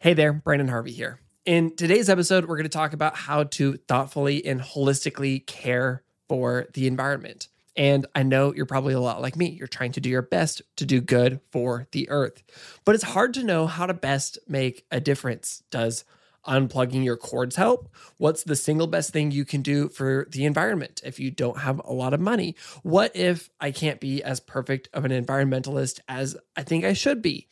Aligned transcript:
Hey 0.00 0.14
there, 0.14 0.32
Brandon 0.32 0.68
Harvey 0.68 0.92
here. 0.92 1.18
In 1.44 1.74
today's 1.74 2.08
episode, 2.08 2.44
we're 2.44 2.54
going 2.54 2.62
to 2.62 2.68
talk 2.68 2.92
about 2.92 3.16
how 3.16 3.42
to 3.42 3.78
thoughtfully 3.88 4.46
and 4.46 4.60
holistically 4.60 5.44
care 5.44 6.04
for 6.28 6.68
the 6.74 6.86
environment. 6.86 7.48
And 7.74 8.06
I 8.14 8.22
know 8.22 8.54
you're 8.54 8.64
probably 8.64 8.94
a 8.94 9.00
lot 9.00 9.20
like 9.20 9.34
me. 9.34 9.48
You're 9.48 9.66
trying 9.66 9.90
to 9.92 10.00
do 10.00 10.08
your 10.08 10.22
best 10.22 10.62
to 10.76 10.86
do 10.86 11.00
good 11.00 11.40
for 11.50 11.88
the 11.90 12.08
earth. 12.10 12.44
But 12.84 12.94
it's 12.94 13.02
hard 13.02 13.34
to 13.34 13.42
know 13.42 13.66
how 13.66 13.86
to 13.86 13.94
best 13.94 14.38
make 14.46 14.86
a 14.92 15.00
difference. 15.00 15.64
Does 15.72 16.04
unplugging 16.46 17.04
your 17.04 17.16
cords 17.16 17.56
help? 17.56 17.88
What's 18.18 18.44
the 18.44 18.54
single 18.54 18.86
best 18.86 19.12
thing 19.12 19.32
you 19.32 19.44
can 19.44 19.62
do 19.62 19.88
for 19.88 20.28
the 20.30 20.44
environment 20.44 21.00
if 21.04 21.18
you 21.18 21.32
don't 21.32 21.58
have 21.58 21.80
a 21.84 21.92
lot 21.92 22.14
of 22.14 22.20
money? 22.20 22.54
What 22.84 23.16
if 23.16 23.50
I 23.60 23.72
can't 23.72 23.98
be 23.98 24.22
as 24.22 24.38
perfect 24.38 24.90
of 24.92 25.04
an 25.04 25.10
environmentalist 25.10 25.98
as 26.06 26.36
I 26.56 26.62
think 26.62 26.84
I 26.84 26.92
should 26.92 27.20
be? 27.20 27.48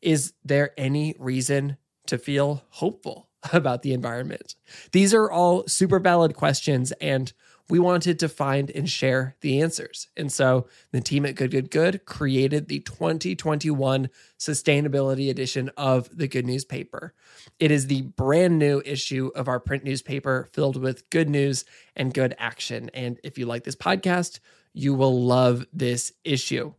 Is 0.00 0.32
there 0.44 0.70
any 0.78 1.16
reason 1.18 1.76
to 2.08 2.18
feel 2.18 2.64
hopeful 2.70 3.28
about 3.52 3.82
the 3.82 3.92
environment? 3.92 4.54
These 4.92 5.14
are 5.14 5.30
all 5.30 5.66
super 5.66 5.98
valid 5.98 6.34
questions, 6.34 6.92
and 7.00 7.32
we 7.70 7.78
wanted 7.78 8.18
to 8.20 8.28
find 8.28 8.70
and 8.70 8.88
share 8.88 9.36
the 9.40 9.60
answers. 9.60 10.08
And 10.16 10.32
so 10.32 10.66
the 10.90 11.00
team 11.00 11.26
at 11.26 11.34
Good 11.34 11.50
Good 11.50 11.70
Good 11.70 12.06
created 12.06 12.68
the 12.68 12.80
2021 12.80 14.08
Sustainability 14.38 15.28
Edition 15.28 15.70
of 15.76 16.08
the 16.16 16.28
Good 16.28 16.46
Newspaper. 16.46 17.12
It 17.58 17.70
is 17.70 17.86
the 17.86 18.02
brand 18.02 18.58
new 18.58 18.82
issue 18.84 19.30
of 19.34 19.48
our 19.48 19.60
print 19.60 19.84
newspaper 19.84 20.48
filled 20.52 20.80
with 20.80 21.08
good 21.10 21.28
news 21.28 21.64
and 21.94 22.14
good 22.14 22.34
action. 22.38 22.90
And 22.94 23.20
if 23.22 23.36
you 23.36 23.44
like 23.44 23.64
this 23.64 23.76
podcast, 23.76 24.40
you 24.72 24.94
will 24.94 25.24
love 25.24 25.66
this 25.72 26.12
issue. 26.24 26.72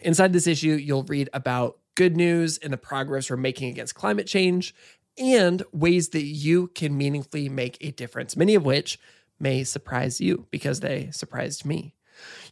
Inside 0.00 0.32
this 0.32 0.48
issue, 0.48 0.72
you'll 0.72 1.04
read 1.04 1.28
about 1.32 1.78
good 1.94 2.16
news 2.16 2.58
and 2.58 2.72
the 2.72 2.78
progress 2.78 3.30
we're 3.30 3.36
making 3.36 3.68
against 3.70 3.94
climate 3.94 4.26
change, 4.26 4.74
and 5.18 5.62
ways 5.72 6.10
that 6.10 6.24
you 6.24 6.68
can 6.68 6.96
meaningfully 6.96 7.48
make 7.48 7.76
a 7.80 7.90
difference, 7.90 8.36
many 8.36 8.54
of 8.54 8.64
which 8.64 8.98
may 9.38 9.64
surprise 9.64 10.20
you 10.20 10.46
because 10.50 10.80
they 10.80 11.10
surprised 11.12 11.64
me. 11.64 11.94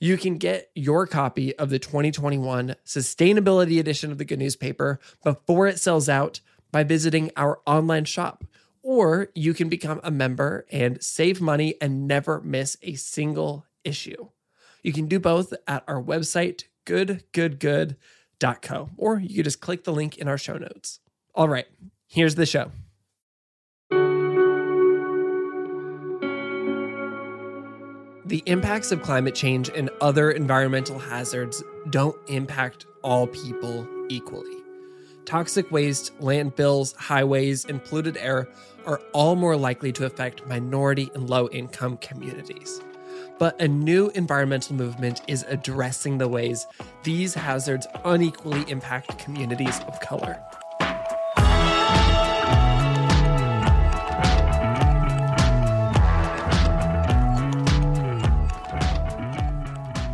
You 0.01 0.17
can 0.17 0.39
get 0.39 0.71
your 0.75 1.07
copy 1.07 1.55
of 1.57 1.71
the 1.71 1.79
2021 1.79 2.75
Sustainability 2.85 3.79
Edition 3.79 4.11
of 4.11 4.19
the 4.19 4.25
Good 4.25 4.39
Newspaper 4.39 4.99
before 5.23 5.69
it 5.69 5.79
sells 5.79 6.09
out 6.09 6.41
by 6.73 6.83
visiting 6.83 7.31
our 7.37 7.61
online 7.67 8.05
shop. 8.05 8.45
Or 8.83 9.29
you 9.35 9.55
can 9.55 9.69
become 9.69 10.01
a 10.03 10.11
member 10.11 10.67
and 10.71 11.03
save 11.03 11.41
money 11.41 11.75
and 11.81 12.09
never 12.09 12.41
miss 12.41 12.77
a 12.83 12.95
single 12.95 13.67
issue. 13.85 14.29
You 14.83 14.93
can 14.93 15.07
do 15.07 15.21
both 15.21 15.53
at 15.69 15.85
our 15.87 16.03
website, 16.03 16.65
goodgoodgood.com 16.87 17.97
Co. 18.41 18.91
Or 18.97 19.19
you 19.19 19.37
could 19.37 19.45
just 19.45 19.61
click 19.61 19.85
the 19.85 19.93
link 19.93 20.19
in 20.19 20.29
our 20.29 20.39
show 20.39 20.57
notes. 20.57 21.01
All 21.35 21.49
right, 21.49 21.67
here's 22.09 22.35
the 22.35 22.47
show. 22.47 22.73
The 28.25 28.43
impacts 28.47 28.93
of 28.93 29.03
climate 29.03 29.35
change 29.35 29.71
and 29.75 29.91
other 30.01 30.31
environmental 30.31 30.99
hazards 30.99 31.63
don't 31.91 32.17
impact 32.29 32.87
all 33.03 33.27
people 33.27 33.89
equally. 34.09 34.57
Toxic 35.25 35.71
waste, 35.71 36.17
landfills, 36.21 36.95
highways, 36.97 37.65
and 37.65 37.83
polluted 37.85 38.17
air 38.17 38.49
are 38.87 39.01
all 39.13 39.37
more 39.37 39.57
likely 39.57 39.93
to 39.93 40.07
affect 40.07 40.47
minority 40.47 41.11
and 41.15 41.29
low 41.29 41.49
income 41.49 41.97
communities 41.99 42.81
but 43.41 43.59
a 43.59 43.67
new 43.67 44.11
environmental 44.11 44.77
movement 44.77 45.23
is 45.27 45.47
addressing 45.49 46.19
the 46.19 46.29
ways 46.29 46.67
these 47.05 47.33
hazards 47.33 47.87
unequally 48.05 48.71
impact 48.71 49.19
communities 49.19 49.81
of 49.89 49.99
color. 49.99 50.39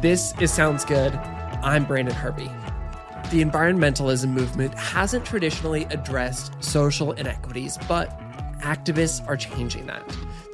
This 0.00 0.32
is 0.41 0.53
Sounds 0.53 0.84
Good. 0.84 1.12
I'm 1.65 1.84
Brandon 1.84 2.15
Harvey. 2.15 2.48
The 3.32 3.42
environmentalism 3.42 4.28
movement 4.28 4.72
hasn't 4.75 5.25
traditionally 5.25 5.84
addressed 5.91 6.53
social 6.62 7.10
inequities, 7.10 7.76
but 7.88 8.16
activists 8.60 9.26
are 9.26 9.36
changing 9.36 9.86
that. 9.86 10.04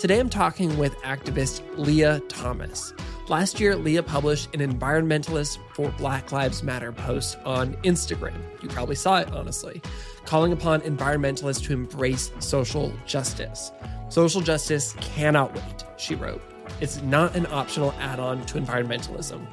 Today 0.02 0.18
I'm 0.18 0.28
talking 0.28 0.78
with 0.78 0.96
activist 1.02 1.62
Leah 1.78 2.18
Thomas. 2.28 2.92
Last 3.28 3.60
year, 3.60 3.76
Leah 3.76 4.02
published 4.02 4.52
an 4.52 4.58
Environmentalist 4.60 5.58
for 5.74 5.90
Black 5.92 6.32
Lives 6.32 6.64
Matter 6.64 6.90
post 6.90 7.38
on 7.44 7.74
Instagram. 7.84 8.34
You 8.60 8.68
probably 8.68 8.96
saw 8.96 9.18
it, 9.18 9.30
honestly, 9.30 9.80
calling 10.24 10.52
upon 10.52 10.80
environmentalists 10.80 11.62
to 11.66 11.72
embrace 11.72 12.32
social 12.40 12.92
justice. 13.06 13.70
Social 14.08 14.40
justice 14.40 14.94
cannot 14.94 15.54
wait, 15.54 15.84
she 15.98 16.16
wrote. 16.16 16.42
It's 16.80 17.00
not 17.02 17.36
an 17.36 17.46
optional 17.46 17.94
add 18.00 18.18
on 18.18 18.44
to 18.46 18.60
environmentalism. 18.60 19.46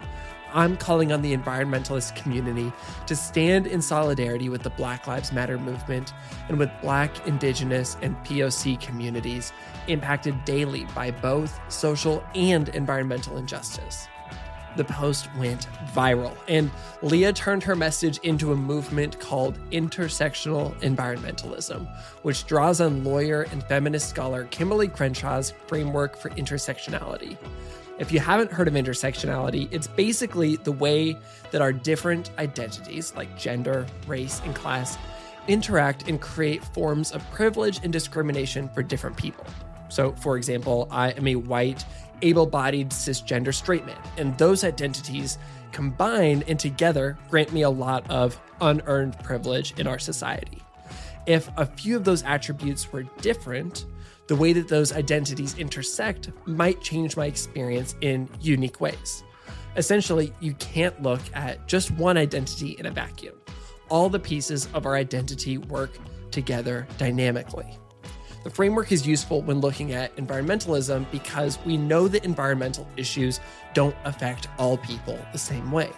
I'm 0.54 0.78
calling 0.78 1.12
on 1.12 1.22
the 1.22 1.36
environmentalist 1.36 2.16
community 2.16 2.72
to 3.08 3.16
stand 3.16 3.68
in 3.68 3.82
solidarity 3.82 4.50
with 4.50 4.64
the 4.64 4.70
Black 4.72 5.08
Lives 5.08 5.32
Matter 5.32 5.58
movement 5.58 6.14
and 6.48 6.58
with 6.58 6.72
Black, 6.82 7.28
Indigenous, 7.28 7.98
and 8.02 8.16
POC 8.18 8.80
communities 8.82 9.54
impacted 9.88 10.44
daily 10.46 10.86
by 10.96 11.12
both 11.12 11.60
social 11.72 12.24
and 12.36 12.70
environmental 12.70 13.38
injustice. 13.38 14.08
The 14.76 14.84
post 14.84 15.30
went 15.36 15.68
viral, 15.94 16.38
and 16.48 16.70
Leah 17.02 17.34
turned 17.34 17.64
her 17.64 17.76
message 17.76 18.20
into 18.20 18.54
a 18.54 18.56
movement 18.56 19.20
called 19.20 19.60
intersectional 19.72 20.74
environmentalism, 20.82 21.88
which 22.22 22.46
draws 22.46 22.80
on 22.80 23.04
lawyer 23.04 23.48
and 23.52 23.64
feminist 23.64 24.10
scholar 24.10 24.46
Kimberlé 24.46 24.90
Crenshaw's 24.90 25.54
framework 25.68 26.16
for 26.16 26.30
intersectionality. 26.32 27.38
If 28.00 28.14
you 28.14 28.22
haven't 28.22 28.50
heard 28.50 28.70
of 28.70 28.76
intersectionality, 28.76 29.68
it's 29.72 29.88
basically 29.88 30.56
the 30.56 30.72
way 30.72 31.18
that 31.52 31.62
our 31.62 31.74
different 31.74 32.32
identities, 32.38 33.14
like 33.14 33.38
gender, 33.38 33.86
race, 34.08 34.42
and 34.46 34.56
class, 34.56 34.98
interact 35.50 36.08
and 36.08 36.22
create 36.22 36.64
forms 36.64 37.12
of 37.12 37.30
privilege 37.32 37.82
and 37.84 37.92
discrimination 37.92 38.70
for 38.70 38.84
different 38.84 39.18
people. 39.18 39.46
So, 39.90 40.14
for 40.14 40.38
example, 40.38 40.88
I 40.90 41.10
am 41.12 41.28
a 41.28 41.36
white, 41.36 41.84
able 42.22 42.46
bodied, 42.46 42.92
cisgender 42.92 43.54
straight 43.54 43.86
man, 43.86 43.98
and 44.18 44.38
those 44.38 44.64
identities 44.64 45.38
combine 45.74 46.46
and 46.48 46.58
together 46.58 47.18
grant 47.30 47.52
me 47.52 47.64
a 47.64 47.70
lot 47.70 48.10
of 48.10 48.40
unearned 48.62 49.20
privilege 49.24 49.78
in 49.78 49.88
our 49.88 50.00
society. 50.00 50.62
If 51.26 51.50
a 51.58 51.66
few 51.66 51.98
of 51.98 52.06
those 52.06 52.24
attributes 52.24 52.94
were 52.94 53.04
different, 53.22 53.86
the 54.30 54.36
way 54.36 54.54
that 54.54 54.68
those 54.68 54.94
identities 54.94 55.58
intersect 55.58 56.30
might 56.46 56.80
change 56.82 57.18
my 57.18 57.26
experience 57.26 57.96
in 58.02 58.30
unique 58.40 58.80
ways. 58.80 59.24
Essentially, 59.76 60.32
you 60.40 60.54
can't 60.54 61.02
look 61.02 61.20
at 61.34 61.68
just 61.68 61.90
one 61.92 62.16
identity 62.16 62.76
in 62.78 62.86
a 62.86 62.92
vacuum. 62.92 63.34
All 63.90 64.08
the 64.08 64.20
pieces 64.20 64.70
of 64.76 64.86
our 64.86 64.96
identity 64.96 65.58
work 65.58 65.98
together 66.30 66.88
dynamically. 67.00 67.76
The 68.44 68.52
framework 68.52 68.92
is 68.92 69.08
useful 69.08 69.42
when 69.42 69.62
looking 69.62 69.94
at 69.94 70.16
environmentalism 70.16 71.10
because 71.10 71.58
we 71.66 71.76
know 71.76 72.08
that 72.08 72.24
environmental 72.24 72.88
issues 72.98 73.40
don't 73.74 73.96
affect 74.06 74.48
all 74.60 74.78
people 74.78 75.18
the 75.32 75.40
same 75.40 75.72
way. 75.72 75.90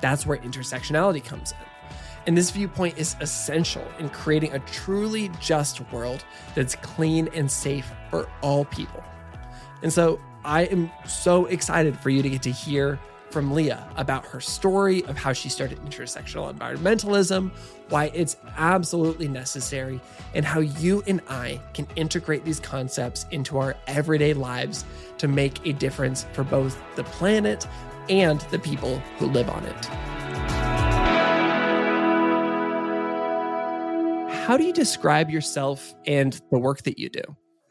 That's 0.00 0.26
where 0.26 0.38
intersectionality 0.38 1.24
comes 1.24 1.52
in. 1.52 1.75
And 2.26 2.36
this 2.36 2.50
viewpoint 2.50 2.98
is 2.98 3.14
essential 3.20 3.86
in 3.98 4.08
creating 4.08 4.52
a 4.52 4.58
truly 4.60 5.30
just 5.40 5.80
world 5.92 6.24
that's 6.54 6.74
clean 6.76 7.28
and 7.34 7.50
safe 7.50 7.90
for 8.10 8.28
all 8.42 8.64
people. 8.64 9.02
And 9.82 9.92
so 9.92 10.18
I 10.44 10.62
am 10.64 10.90
so 11.06 11.46
excited 11.46 11.98
for 11.98 12.10
you 12.10 12.22
to 12.22 12.30
get 12.30 12.42
to 12.42 12.50
hear 12.50 12.98
from 13.30 13.52
Leah 13.52 13.86
about 13.96 14.24
her 14.26 14.40
story 14.40 15.04
of 15.04 15.16
how 15.16 15.32
she 15.32 15.48
started 15.48 15.78
intersectional 15.84 16.52
environmentalism, 16.52 17.50
why 17.88 18.10
it's 18.14 18.36
absolutely 18.56 19.28
necessary, 19.28 20.00
and 20.34 20.44
how 20.44 20.60
you 20.60 21.02
and 21.06 21.20
I 21.28 21.60
can 21.74 21.86
integrate 21.96 22.44
these 22.44 22.60
concepts 22.60 23.26
into 23.30 23.58
our 23.58 23.76
everyday 23.86 24.32
lives 24.32 24.84
to 25.18 25.28
make 25.28 25.66
a 25.66 25.72
difference 25.72 26.26
for 26.32 26.44
both 26.44 26.80
the 26.94 27.04
planet 27.04 27.66
and 28.08 28.40
the 28.52 28.58
people 28.58 28.98
who 29.18 29.26
live 29.26 29.50
on 29.50 29.64
it. 29.64 30.15
How 34.46 34.56
do 34.56 34.62
you 34.62 34.72
describe 34.72 35.28
yourself 35.28 35.92
and 36.06 36.40
the 36.52 36.58
work 36.60 36.84
that 36.84 37.00
you 37.00 37.08
do? 37.08 37.22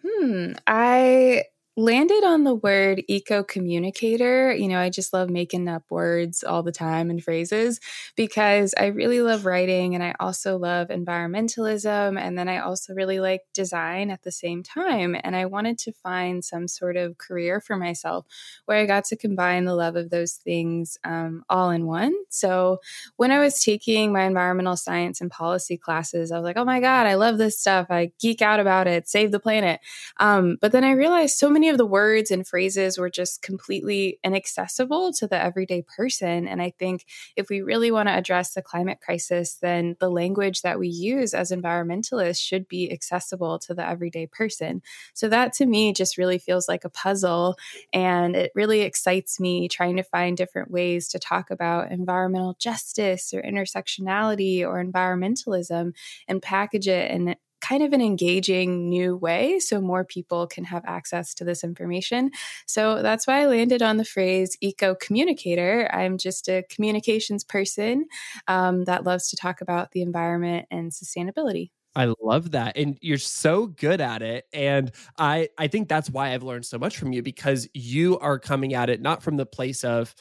Hmm. 0.05 0.51
I 0.67 1.43
landed 1.77 2.23
on 2.23 2.45
the 2.45 2.55
word 2.55 3.03
eco 3.09 3.43
communicator. 3.43 4.53
You 4.53 4.69
know, 4.69 4.79
I 4.79 4.89
just 4.89 5.11
love 5.11 5.29
making 5.29 5.67
up 5.67 5.83
words 5.89 6.41
all 6.43 6.63
the 6.63 6.71
time 6.71 7.09
and 7.09 7.21
phrases 7.21 7.81
because 8.15 8.73
I 8.77 8.85
really 8.87 9.21
love 9.21 9.45
writing 9.45 9.93
and 9.93 10.01
I 10.03 10.15
also 10.19 10.57
love 10.57 10.87
environmentalism. 10.87 12.17
And 12.17 12.37
then 12.37 12.47
I 12.47 12.59
also 12.59 12.93
really 12.93 13.19
like 13.19 13.41
design 13.53 14.09
at 14.09 14.23
the 14.23 14.31
same 14.31 14.63
time. 14.63 15.17
And 15.21 15.35
I 15.35 15.47
wanted 15.47 15.77
to 15.79 15.91
find 15.91 16.45
some 16.45 16.69
sort 16.69 16.95
of 16.95 17.17
career 17.17 17.59
for 17.59 17.75
myself 17.75 18.25
where 18.65 18.77
I 18.77 18.85
got 18.85 19.03
to 19.05 19.17
combine 19.17 19.65
the 19.65 19.75
love 19.75 19.97
of 19.97 20.09
those 20.09 20.33
things 20.33 20.97
um, 21.03 21.43
all 21.49 21.71
in 21.71 21.85
one. 21.85 22.13
So 22.29 22.79
when 23.17 23.31
I 23.31 23.39
was 23.39 23.61
taking 23.61 24.13
my 24.13 24.23
environmental 24.23 24.77
science 24.77 25.19
and 25.21 25.29
policy 25.29 25.77
classes, 25.77 26.31
I 26.31 26.37
was 26.37 26.45
like, 26.45 26.57
oh 26.57 26.65
my 26.65 26.79
God, 26.79 27.05
I 27.07 27.15
love 27.15 27.37
this 27.37 27.59
stuff. 27.59 27.87
I 27.89 28.11
geek 28.19 28.41
out 28.41 28.59
about 28.61 28.87
it, 28.87 29.07
save 29.09 29.31
the 29.31 29.39
planet. 29.39 29.81
Um, 30.19 30.57
but 30.61 30.71
then 30.71 30.83
I 30.83 30.91
realized 30.91 31.37
so 31.37 31.49
many 31.49 31.64
many 31.65 31.71
of 31.71 31.77
the 31.79 31.85
words 31.87 32.29
and 32.29 32.45
phrases 32.45 32.99
were 32.99 33.09
just 33.09 33.41
completely 33.41 34.19
inaccessible 34.23 35.11
to 35.11 35.25
the 35.25 35.41
everyday 35.41 35.81
person. 35.81 36.47
And 36.47 36.61
I 36.61 36.71
think 36.77 37.05
if 37.35 37.49
we 37.49 37.61
really 37.61 37.89
want 37.89 38.07
to 38.07 38.15
address 38.15 38.53
the 38.53 38.61
climate 38.61 38.99
crisis, 39.01 39.55
then 39.55 39.95
the 39.99 40.11
language 40.11 40.61
that 40.61 40.77
we 40.77 40.89
use 40.89 41.33
as 41.33 41.49
environmentalists 41.49 42.39
should 42.39 42.67
be 42.67 42.91
accessible 42.91 43.57
to 43.59 43.73
the 43.73 43.87
everyday 43.87 44.27
person. 44.27 44.83
So 45.15 45.27
that 45.29 45.53
to 45.53 45.65
me 45.65 45.91
just 45.91 46.19
really 46.19 46.37
feels 46.37 46.67
like 46.67 46.85
a 46.85 46.89
puzzle. 46.89 47.55
And 47.91 48.35
it 48.35 48.51
really 48.53 48.81
excites 48.81 49.39
me 49.39 49.67
trying 49.67 49.95
to 49.95 50.03
find 50.03 50.37
different 50.37 50.69
ways 50.69 51.07
to 51.09 51.19
talk 51.19 51.49
about 51.49 51.91
environmental 51.91 52.55
justice 52.59 53.33
or 53.33 53.41
intersectionality 53.41 54.61
or 54.61 54.83
environmentalism 54.83 55.93
and 56.27 56.43
package 56.43 56.87
it 56.87 57.09
in 57.09 57.35
kind 57.67 57.81
of 57.81 57.93
an 57.93 58.01
engaging 58.01 58.89
new 58.89 59.15
way 59.15 59.59
so 59.59 59.81
more 59.81 60.05
people 60.05 60.45
can 60.45 60.63
have 60.63 60.83
access 60.85 61.33
to 61.33 61.43
this 61.43 61.63
information. 61.63 62.29
So 62.67 63.01
that's 63.01 63.25
why 63.25 63.41
I 63.41 63.47
landed 63.47 63.81
on 63.81 63.97
the 63.97 64.05
phrase 64.05 64.55
eco 64.61 64.93
communicator. 64.93 65.89
I'm 65.91 66.17
just 66.17 66.47
a 66.47 66.63
communications 66.69 67.43
person 67.43 68.05
um, 68.47 68.83
that 68.85 69.03
loves 69.03 69.29
to 69.29 69.35
talk 69.35 69.61
about 69.61 69.91
the 69.91 70.01
environment 70.01 70.67
and 70.69 70.91
sustainability. 70.91 71.71
I 71.95 72.13
love 72.21 72.51
that. 72.51 72.77
And 72.77 72.97
you're 73.01 73.17
so 73.17 73.67
good 73.67 74.01
at 74.01 74.21
it. 74.21 74.45
And 74.53 74.91
I 75.17 75.47
I 75.57 75.67
think 75.67 75.87
that's 75.87 76.09
why 76.09 76.33
I've 76.33 76.43
learned 76.43 76.65
so 76.65 76.77
much 76.77 76.97
from 76.97 77.13
you 77.13 77.23
because 77.23 77.67
you 77.73 78.19
are 78.19 78.37
coming 78.37 78.73
at 78.73 78.89
it 78.89 79.01
not 79.01 79.23
from 79.23 79.37
the 79.37 79.45
place 79.45 79.83
of 79.83 80.13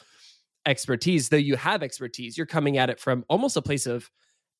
expertise, 0.65 1.29
though 1.29 1.37
you 1.37 1.57
have 1.57 1.83
expertise. 1.83 2.37
You're 2.37 2.47
coming 2.47 2.77
at 2.77 2.89
it 2.89 2.99
from 2.99 3.25
almost 3.27 3.57
a 3.57 3.61
place 3.61 3.85
of 3.85 4.09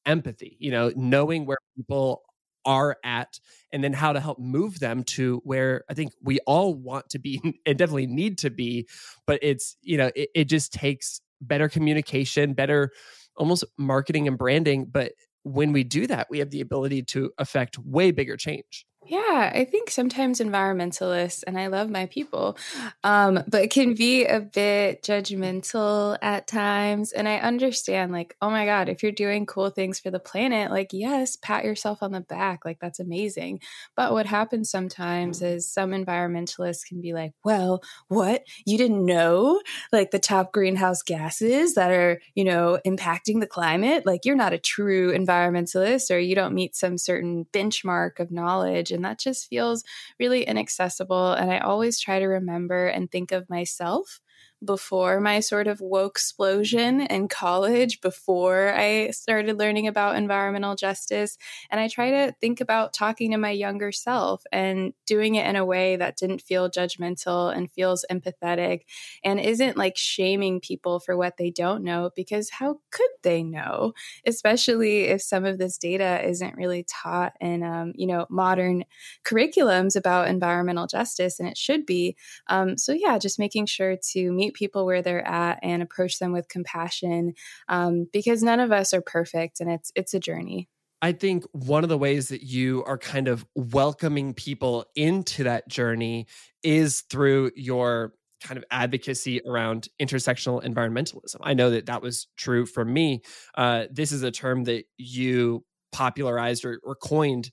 empathy, 0.05 0.57
you 0.59 0.71
know, 0.71 0.91
knowing 0.95 1.45
where 1.45 1.57
people 1.75 2.21
are 2.65 2.97
at 3.03 3.39
and 3.71 3.83
then 3.83 3.93
how 3.93 4.13
to 4.13 4.19
help 4.19 4.39
move 4.39 4.79
them 4.79 5.03
to 5.03 5.41
where 5.43 5.83
I 5.89 5.93
think 5.93 6.13
we 6.21 6.39
all 6.45 6.73
want 6.73 7.09
to 7.09 7.19
be 7.19 7.41
and 7.65 7.77
definitely 7.77 8.07
need 8.07 8.37
to 8.39 8.49
be. 8.49 8.87
But 9.27 9.39
it's, 9.41 9.77
you 9.81 9.97
know, 9.97 10.11
it, 10.15 10.29
it 10.33 10.45
just 10.45 10.73
takes 10.73 11.21
better 11.41 11.69
communication, 11.69 12.53
better 12.53 12.91
almost 13.37 13.63
marketing 13.77 14.27
and 14.27 14.37
branding. 14.37 14.85
But 14.85 15.13
when 15.43 15.71
we 15.71 15.83
do 15.83 16.07
that, 16.07 16.27
we 16.29 16.39
have 16.39 16.49
the 16.49 16.61
ability 16.61 17.03
to 17.03 17.31
affect 17.37 17.77
way 17.79 18.11
bigger 18.11 18.37
change. 18.37 18.85
Yeah, 19.07 19.51
I 19.53 19.65
think 19.65 19.91
sometimes 19.91 20.39
environmentalists, 20.39 21.43
and 21.45 21.59
I 21.59 21.67
love 21.67 21.91
my 21.91 22.07
people, 22.07 22.57
um, 23.03 23.43
but 23.47 23.69
can 23.69 23.93
be 23.93 24.25
a 24.25 24.39
bit 24.39 25.03
judgmental 25.03 26.17
at 26.23 26.47
times. 26.47 27.11
And 27.11 27.29
I 27.29 27.37
understand, 27.37 28.11
like, 28.11 28.35
oh 28.41 28.49
my 28.49 28.65
God, 28.65 28.89
if 28.89 29.03
you're 29.03 29.11
doing 29.11 29.45
cool 29.45 29.69
things 29.69 29.99
for 29.99 30.09
the 30.09 30.17
planet, 30.19 30.71
like, 30.71 30.89
yes, 30.91 31.35
pat 31.35 31.63
yourself 31.65 32.01
on 32.01 32.13
the 32.13 32.21
back. 32.21 32.65
Like, 32.65 32.79
that's 32.79 32.99
amazing. 32.99 33.59
But 33.95 34.11
what 34.11 34.25
happens 34.25 34.71
sometimes 34.71 35.39
is 35.43 35.69
some 35.71 35.91
environmentalists 35.91 36.83
can 36.87 36.99
be 36.99 37.13
like, 37.13 37.33
well, 37.43 37.83
what? 38.07 38.43
You 38.65 38.79
didn't 38.79 39.05
know, 39.05 39.61
like, 39.93 40.09
the 40.09 40.17
top 40.19 40.51
greenhouse 40.51 41.03
gases 41.03 41.75
that 41.75 41.91
are, 41.91 42.19
you 42.33 42.43
know, 42.43 42.79
impacting 42.87 43.39
the 43.39 43.45
climate? 43.45 44.03
Like, 44.03 44.25
you're 44.25 44.35
not 44.35 44.53
a 44.53 44.57
true 44.57 45.13
environmentalist 45.15 46.09
or 46.09 46.17
you 46.17 46.33
don't 46.33 46.55
meet 46.55 46.75
some 46.75 46.97
certain 46.97 47.45
benchmark 47.53 48.19
of 48.19 48.31
knowledge 48.31 48.91
and 48.95 49.05
that 49.05 49.19
just 49.19 49.47
feels 49.49 49.83
really 50.19 50.43
inaccessible. 50.45 51.33
And 51.33 51.51
I 51.51 51.59
always 51.59 51.99
try 51.99 52.19
to 52.19 52.25
remember 52.27 52.87
and 52.87 53.11
think 53.11 53.31
of 53.33 53.49
myself 53.51 54.21
before 54.65 55.19
my 55.21 55.39
sort 55.39 55.67
of 55.67 55.79
woke 55.81 56.15
explosion 56.15 57.01
in 57.01 57.27
college, 57.27 58.01
before 58.01 58.73
I 58.73 59.11
started 59.11 59.59
learning 59.59 59.87
about 59.87 60.15
environmental 60.15 60.75
justice. 60.75 61.37
And 61.69 61.79
I 61.79 61.87
try 61.87 62.09
to 62.11 62.35
think 62.41 62.61
about 62.61 62.93
talking 62.93 63.31
to 63.31 63.37
my 63.37 63.51
younger 63.51 63.91
self 63.91 64.43
and 64.51 64.93
doing 65.05 65.35
it 65.35 65.45
in 65.45 65.55
a 65.55 65.65
way 65.65 65.95
that 65.97 66.17
didn't 66.17 66.41
feel 66.41 66.69
judgmental 66.69 67.55
and 67.55 67.71
feels 67.71 68.05
empathetic 68.11 68.81
and 69.23 69.39
isn't 69.39 69.77
like 69.77 69.97
shaming 69.97 70.59
people 70.59 70.99
for 70.99 71.15
what 71.15 71.37
they 71.37 71.51
don't 71.51 71.83
know, 71.83 72.09
because 72.15 72.49
how 72.49 72.79
could 72.91 73.09
they 73.23 73.43
know? 73.43 73.93
Especially 74.25 75.03
if 75.03 75.21
some 75.21 75.45
of 75.45 75.57
this 75.57 75.77
data 75.77 76.27
isn't 76.27 76.55
really 76.55 76.85
taught 76.89 77.33
in, 77.39 77.61
um, 77.63 77.93
you 77.95 78.07
know, 78.07 78.25
modern 78.29 78.83
curriculums 79.23 79.95
about 79.95 80.27
environmental 80.27 80.87
justice, 80.87 81.39
and 81.39 81.47
it 81.47 81.57
should 81.57 81.85
be. 81.85 82.15
Um, 82.47 82.77
so, 82.77 82.91
yeah, 82.93 83.17
just 83.19 83.37
making 83.37 83.65
sure 83.67 83.95
to 84.13 84.31
meet 84.31 84.54
people 84.55 84.85
where 84.85 85.01
they're 85.01 85.27
at 85.27 85.59
and 85.61 85.83
approach 85.83 86.17
them 86.17 86.31
with 86.31 86.47
compassion 86.47 87.33
um, 87.69 88.07
because 88.11 88.41
none 88.41 88.59
of 88.59 88.71
us 88.71 88.93
are 88.93 89.01
perfect 89.01 89.59
and 89.59 89.69
it's 89.69 89.91
it's 89.95 90.13
a 90.13 90.19
journey 90.19 90.67
I 91.01 91.11
think 91.11 91.43
one 91.51 91.83
of 91.83 91.89
the 91.89 91.97
ways 91.97 92.29
that 92.29 92.41
you 92.41 92.83
are 92.85 92.97
kind 92.97 93.27
of 93.27 93.45
welcoming 93.53 94.33
people 94.33 94.85
into 94.95 95.43
that 95.43 95.67
journey 95.67 96.25
is 96.63 97.01
through 97.01 97.51
your 97.55 98.13
kind 98.43 98.57
of 98.57 98.63
advocacy 98.71 99.41
around 99.45 99.87
intersectional 100.01 100.63
environmentalism. 100.63 101.37
I 101.41 101.53
know 101.53 101.69
that 101.71 101.87
that 101.87 102.01
was 102.01 102.27
true 102.37 102.65
for 102.65 102.85
me. 102.85 103.21
Uh, 103.55 103.85
this 103.91 104.11
is 104.11 104.23
a 104.23 104.31
term 104.31 104.63
that 104.65 104.85
you 104.97 105.63
popularized 105.91 106.65
or, 106.65 106.79
or 106.83 106.95
coined 106.95 107.51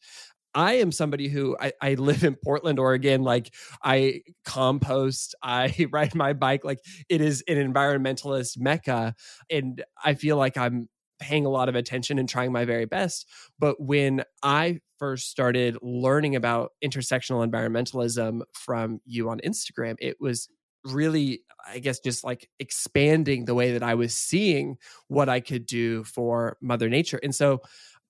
I 0.54 0.75
am 0.75 0.93
somebody 0.93 1.28
who 1.28 1.56
I, 1.58 1.72
I, 1.81 1.94
live 1.94 2.25
in 2.25 2.37
Portland, 2.37 2.78
Oregon. 2.78 3.22
Like 3.22 3.54
I 3.82 4.22
compost, 4.44 5.34
I 5.43 5.87
ride 5.93 6.14
my 6.14 6.32
bike. 6.32 6.64
Like 6.64 6.81
it 7.08 7.20
is 7.20 7.43
an 7.49 7.56
environmentalist 7.56 8.58
mecca. 8.58 9.14
And 9.50 9.84
I 10.04 10.14
feel 10.14 10.37
like 10.37 10.56
I'm 10.56 10.88
paying 11.20 11.46
a 11.46 11.50
lot 11.50 11.69
of 11.69 11.75
attention 11.75 12.19
and 12.19 12.28
trying 12.28 12.52
my 12.52 12.64
very 12.64 12.84
best. 12.84 13.28
But 13.58 13.81
when 13.81 14.25
I 14.43 14.81
first 14.99 15.31
started 15.31 15.78
learning 15.82 16.37
about 16.37 16.72
intersectional 16.84 17.49
environmentalism 17.49 18.42
from 18.52 19.00
you 19.04 19.30
on 19.30 19.40
Instagram, 19.44 19.97
it 20.00 20.16
was 20.21 20.49
really 20.85 21.42
i 21.73 21.78
guess 21.78 22.00
just 22.00 22.25
like 22.25 22.49
expanding 22.59 23.44
the 23.44 23.54
way 23.54 23.73
that 23.73 23.85
i 23.85 23.94
was 23.94 24.14
seeing 24.14 24.76
what 25.09 25.28
i 25.28 25.38
could 25.38 25.64
do 25.64 26.02
for 26.02 26.56
mother 26.61 26.88
nature 26.88 27.21
and 27.23 27.35
so 27.35 27.61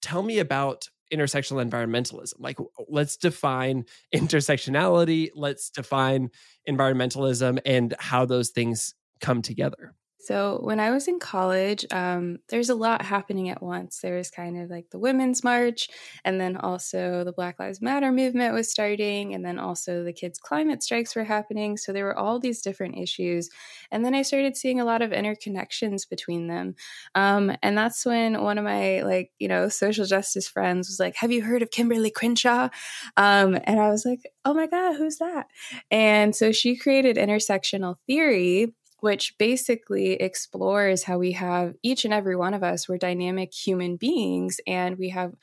tell 0.01 0.23
me 0.23 0.39
about 0.39 0.89
intersectional 1.13 1.69
environmentalism. 1.69 2.35
Like, 2.39 2.59
let's 2.89 3.17
define 3.17 3.85
intersectionality, 4.15 5.31
let's 5.35 5.71
define 5.71 6.31
environmentalism 6.69 7.59
and 7.65 7.95
how 7.99 8.25
those 8.25 8.51
things 8.51 8.95
come 9.21 9.43
together. 9.43 9.95
So, 10.25 10.61
when 10.63 10.79
I 10.79 10.91
was 10.93 11.09
in 11.09 11.19
college, 11.19 11.85
um, 11.91 12.39
there's 12.49 12.71
a 12.71 12.77
lot 12.77 13.03
happening 13.03 13.49
at 13.49 13.61
once. 13.61 13.99
There 14.01 14.17
was 14.17 14.31
kind 14.31 14.57
of 14.57 14.71
like 14.71 14.89
the 14.91 14.99
Women's 15.01 15.43
March, 15.43 15.89
and 16.25 16.41
then 16.41 16.57
also 16.57 17.25
the 17.25 17.33
Black 17.33 17.59
Lives 17.59 17.83
Matter 17.83 18.13
movement 18.13 18.55
was 18.55 18.71
starting, 18.71 19.35
and 19.35 19.45
then 19.45 19.59
also 19.59 20.05
the 20.05 20.13
kids' 20.13 20.39
climate 20.39 20.81
strikes 20.85 21.17
were 21.17 21.25
happening. 21.25 21.77
So, 21.77 21.93
there 21.93 22.05
were 22.05 22.17
all 22.17 22.39
these 22.39 22.63
different 22.63 22.99
issues. 22.99 23.51
And 23.91 24.05
then 24.05 24.15
I 24.15 24.23
started 24.23 24.57
seeing 24.57 24.79
a 24.81 24.85
lot 24.85 25.03
of 25.03 25.11
interconnections 25.11 26.09
between 26.09 26.47
them. 26.47 26.77
Um, 27.17 27.57
and 27.63 27.77
that's 27.77 28.07
when 28.07 28.41
one 28.43 28.59
of 28.59 28.65
my, 28.65 29.03
like, 29.03 29.33
you 29.41 29.49
know, 29.49 29.69
social 29.69 30.07
justice 30.07 30.47
friends 30.47 30.89
was 30.89 31.01
like, 31.01 31.17
Have 31.17 31.33
you 31.33 31.43
heard 31.43 31.63
of 31.63 31.71
Kimberlé 31.71 32.13
Crenshaw? 32.15 32.69
Um, 33.17 33.59
and 33.65 33.81
I 33.81 33.89
was 33.91 34.05
like, 34.05 34.21
Oh 34.45 34.55
my 34.55 34.67
God, 34.67 34.97
who's 34.97 35.19
that? 35.19 35.47
And 35.91 36.35
so 36.35 36.53
she 36.53 36.77
created 36.77 37.17
intersectional 37.17 37.97
theory 38.07 38.73
which 39.03 39.37
basically 39.39 40.15
explores 40.15 41.05
how 41.05 41.19
we 41.19 41.33
have 41.33 41.75
each 41.83 42.07
and 42.07 42.15
every 42.15 42.37
one 42.37 42.55
of 42.55 42.63
us, 42.65 42.89
we're 42.89 42.99
dynamic 42.99 43.53
human 43.55 43.97
beings 43.97 44.61
and 44.67 44.99
we 44.99 45.11
have 45.11 45.35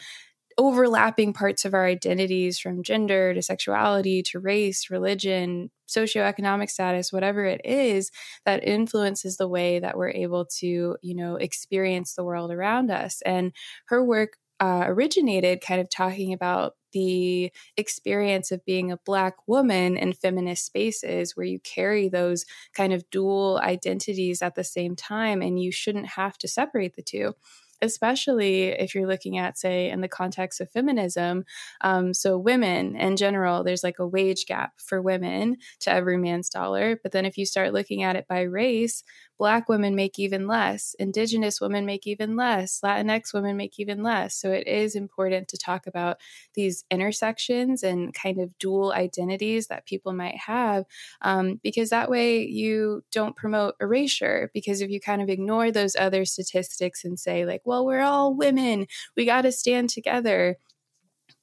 overlapping 0.58 1.32
parts 1.32 1.64
of 1.64 1.74
our 1.74 1.86
identities 1.86 2.60
from 2.60 2.84
gender 2.84 3.34
to 3.34 3.42
sexuality 3.42 4.22
to 4.22 4.40
race, 4.40 4.90
religion, 4.90 5.72
socioeconomic 5.88 6.70
status, 6.70 7.14
whatever 7.14 7.46
it 7.46 7.62
is 7.64 8.12
that 8.46 8.64
influences 8.68 9.38
the 9.38 9.48
way 9.48 9.80
that 9.80 9.98
we're 9.98 10.10
able 10.10 10.46
to, 10.46 10.98
you 11.02 11.16
know, 11.16 11.36
experience 11.38 12.14
the 12.16 12.26
world 12.26 12.52
around 12.52 12.92
us. 12.92 13.22
And 13.26 13.54
her 13.88 14.04
work 14.04 14.34
uh, 14.60 14.84
originated 14.88 15.62
kind 15.62 15.82
of 15.82 15.90
talking 15.90 16.34
about 16.34 16.76
the 16.92 17.52
experience 17.78 18.52
of 18.52 18.66
being 18.66 18.92
a 18.92 18.98
Black 18.98 19.36
woman 19.48 19.96
in 19.96 20.14
feminist 20.14 20.66
spaces 20.66 21.36
where 21.38 21.46
you 21.46 21.60
carry 21.60 22.10
those 22.10 22.46
kind 22.74 22.92
of 22.94 23.08
dual 23.12 23.60
identities 23.64 24.42
at 24.42 24.56
the 24.56 24.64
same 24.64 24.96
time 24.96 25.42
and 25.42 25.62
you 25.62 25.72
shouldn't 25.72 26.08
have 26.08 26.38
to 26.40 26.48
separate 26.48 26.96
the 26.96 27.04
two. 27.04 27.36
Especially 27.82 28.66
if 28.70 28.94
you're 28.96 29.08
looking 29.08 29.38
at, 29.38 29.58
say, 29.58 29.90
in 29.90 30.02
the 30.02 30.08
context 30.08 30.62
of 30.62 30.72
feminism. 30.72 31.46
Um, 31.82 32.14
so, 32.14 32.38
women 32.38 32.96
in 32.96 33.18
general, 33.18 33.64
there's 33.64 33.84
like 33.84 34.00
a 34.00 34.08
wage 34.08 34.46
gap 34.46 34.74
for 34.78 35.02
women 35.02 35.58
to 35.82 35.92
every 35.92 36.18
man's 36.18 36.50
dollar. 36.50 37.00
But 37.02 37.12
then 37.12 37.26
if 37.26 37.38
you 37.38 37.46
start 37.46 37.74
looking 37.74 38.04
at 38.04 38.16
it 38.16 38.28
by 38.28 38.42
race, 38.42 39.04
Black 39.38 39.70
women 39.70 39.96
make 39.96 40.20
even 40.20 40.48
less, 40.48 40.94
Indigenous 41.00 41.62
women 41.62 41.86
make 41.86 42.06
even 42.06 42.36
less, 42.36 42.82
Latinx 42.84 43.34
women 43.34 43.56
make 43.56 43.80
even 43.80 44.04
less. 44.04 44.36
So 44.36 44.52
it 44.52 44.68
is 44.68 44.96
important 44.96 45.48
to 45.48 45.58
talk 45.58 45.88
about 45.88 46.18
these 46.56 46.84
intersections 46.92 47.82
and 47.82 48.14
kind 48.14 48.42
of 48.42 48.58
dual 48.60 48.92
identities 48.92 49.68
that 49.68 49.86
people 49.86 50.12
might 50.12 50.36
have, 50.36 50.84
um, 51.22 51.60
because 51.64 51.90
that 51.90 52.10
way 52.10 52.46
you 52.46 53.02
don't 53.14 53.36
promote 53.38 53.76
erasure. 53.80 54.52
Because 54.54 54.82
if 54.82 54.90
you 54.90 55.00
kind 55.00 55.22
of 55.22 55.30
ignore 55.30 55.72
those 55.72 55.96
other 55.96 56.26
statistics 56.26 57.06
and 57.06 57.18
say, 57.18 57.46
like, 57.46 57.62
well, 57.70 57.86
we're 57.86 58.02
all 58.02 58.36
women, 58.36 58.88
we 59.16 59.26
got 59.26 59.44
to 59.44 59.52
stand 59.52 59.90
together 59.90 60.58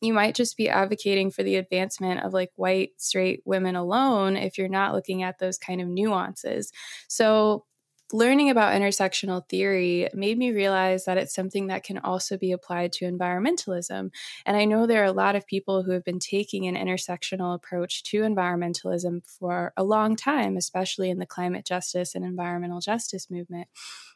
you 0.00 0.12
might 0.12 0.34
just 0.34 0.56
be 0.56 0.68
advocating 0.68 1.30
for 1.30 1.42
the 1.42 1.56
advancement 1.56 2.22
of 2.22 2.32
like 2.32 2.50
white 2.56 2.90
straight 2.98 3.40
women 3.44 3.76
alone 3.76 4.36
if 4.36 4.58
you're 4.58 4.68
not 4.68 4.94
looking 4.94 5.22
at 5.22 5.38
those 5.38 5.58
kind 5.58 5.80
of 5.80 5.88
nuances. 5.88 6.70
So 7.08 7.64
learning 8.12 8.50
about 8.50 8.72
intersectional 8.74 9.48
theory 9.48 10.08
made 10.14 10.38
me 10.38 10.52
realize 10.52 11.04
that 11.04 11.18
it's 11.18 11.34
something 11.34 11.66
that 11.66 11.82
can 11.82 11.98
also 11.98 12.38
be 12.38 12.52
applied 12.52 12.92
to 12.92 13.04
environmentalism. 13.04 14.10
And 14.44 14.56
I 14.56 14.64
know 14.64 14.86
there 14.86 15.02
are 15.02 15.06
a 15.06 15.12
lot 15.12 15.34
of 15.36 15.46
people 15.46 15.82
who 15.82 15.90
have 15.92 16.04
been 16.04 16.18
taking 16.20 16.66
an 16.66 16.76
intersectional 16.76 17.54
approach 17.54 18.02
to 18.04 18.20
environmentalism 18.22 19.28
for 19.28 19.72
a 19.76 19.84
long 19.84 20.14
time, 20.16 20.56
especially 20.56 21.10
in 21.10 21.18
the 21.18 21.26
climate 21.26 21.64
justice 21.64 22.14
and 22.14 22.24
environmental 22.24 22.80
justice 22.80 23.30
movement. 23.30 23.68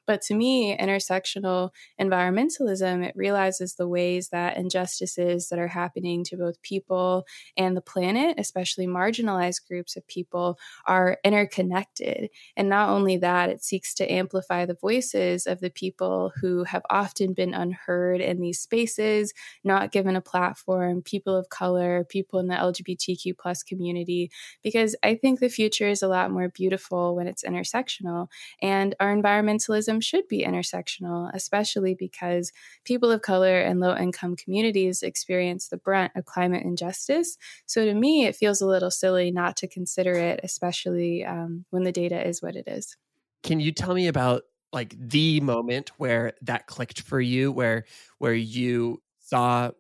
But 0.07 0.23
to 0.23 0.35
me, 0.35 0.77
intersectional 0.77 1.71
environmentalism, 2.01 3.05
it 3.07 3.15
realizes 3.15 3.75
the 3.75 3.87
ways 3.87 4.31
that 4.31 4.57
injustices 4.57 5.49
that 5.49 5.59
are 5.59 5.69
happening 5.69 6.25
to 6.25 6.37
both 6.37 6.61
people 6.63 7.27
and 7.57 7.77
the 7.77 7.81
planet, 7.81 8.35
especially 8.39 8.87
marginalized 8.87 9.67
groups 9.69 9.97
of 9.97 10.07
people, 10.09 10.59
are 10.87 11.19
interconnected. 11.25 12.31
And 12.57 12.69
not 12.69 12.89
only 12.89 13.19
that, 13.19 13.51
it 13.51 13.63
seeks 13.63 13.80
to 13.95 14.11
amplify 14.11 14.67
the 14.67 14.75
voices 14.75 15.47
of 15.47 15.61
the 15.61 15.71
people 15.71 16.33
who 16.41 16.65
have 16.65 16.83
often 16.91 17.33
been 17.35 17.55
unheard 17.55 18.21
in 18.21 18.41
these 18.41 18.61
spaces, 18.61 19.33
not 19.65 19.93
given 19.93 20.17
a 20.17 20.21
platform, 20.21 21.03
people 21.03 21.37
of 21.37 21.49
color, 21.49 22.05
people 22.09 22.39
in 22.39 22.47
the 22.47 22.55
LGBTQ 22.55 23.37
plus 23.39 23.63
community, 23.63 24.31
because 24.63 24.97
I 25.03 25.15
think 25.15 25.41
the 25.41 25.49
future 25.49 25.89
is 25.89 26.03
a 26.03 26.09
lot 26.09 26.31
more 26.31 26.49
beautiful 26.49 27.15
when 27.17 27.27
it's 27.27 27.45
intersectional. 27.45 28.29
And 28.63 28.95
our 29.01 29.15
environmentalism 29.15 30.03
should 30.03 30.29
be 30.29 30.45
intersectional, 30.45 31.31
especially 31.35 31.95
because 31.95 32.53
people 32.85 33.11
of 33.11 33.23
color 33.23 33.61
and 33.61 33.81
low 33.81 33.97
income 33.97 34.37
communities 34.37 35.03
experience 35.03 35.69
the 35.69 35.77
brunt 35.77 36.13
of 36.17 36.25
climate 36.25 36.65
injustice. 36.65 37.37
So 37.67 37.85
to 37.85 37.95
me, 37.95 38.27
it 38.27 38.37
feels 38.37 38.61
a 38.61 38.67
little 38.67 38.91
silly 38.91 39.31
not 39.31 39.57
to 39.59 39.69
consider 39.69 40.13
it, 40.13 40.41
especially 40.43 41.25
um, 41.25 41.65
when 41.71 41.85
the 41.85 41.93
data 41.93 42.27
is 42.27 42.43
what 42.43 42.57
it 42.57 42.67
is. 42.67 42.97
Can 43.43 43.61
you 43.61 43.73
tell 43.73 43.95
me 43.95 44.09
about 44.09 44.43
like 44.73 44.95
the 44.99 45.41
moment 45.41 45.91
where 45.97 46.35
that 46.43 46.67
clicked 46.67 47.01
for 47.01 47.21
you, 47.21 47.51
where 47.51 47.85
where 48.19 48.35
you 48.35 49.03
saw 49.19 49.71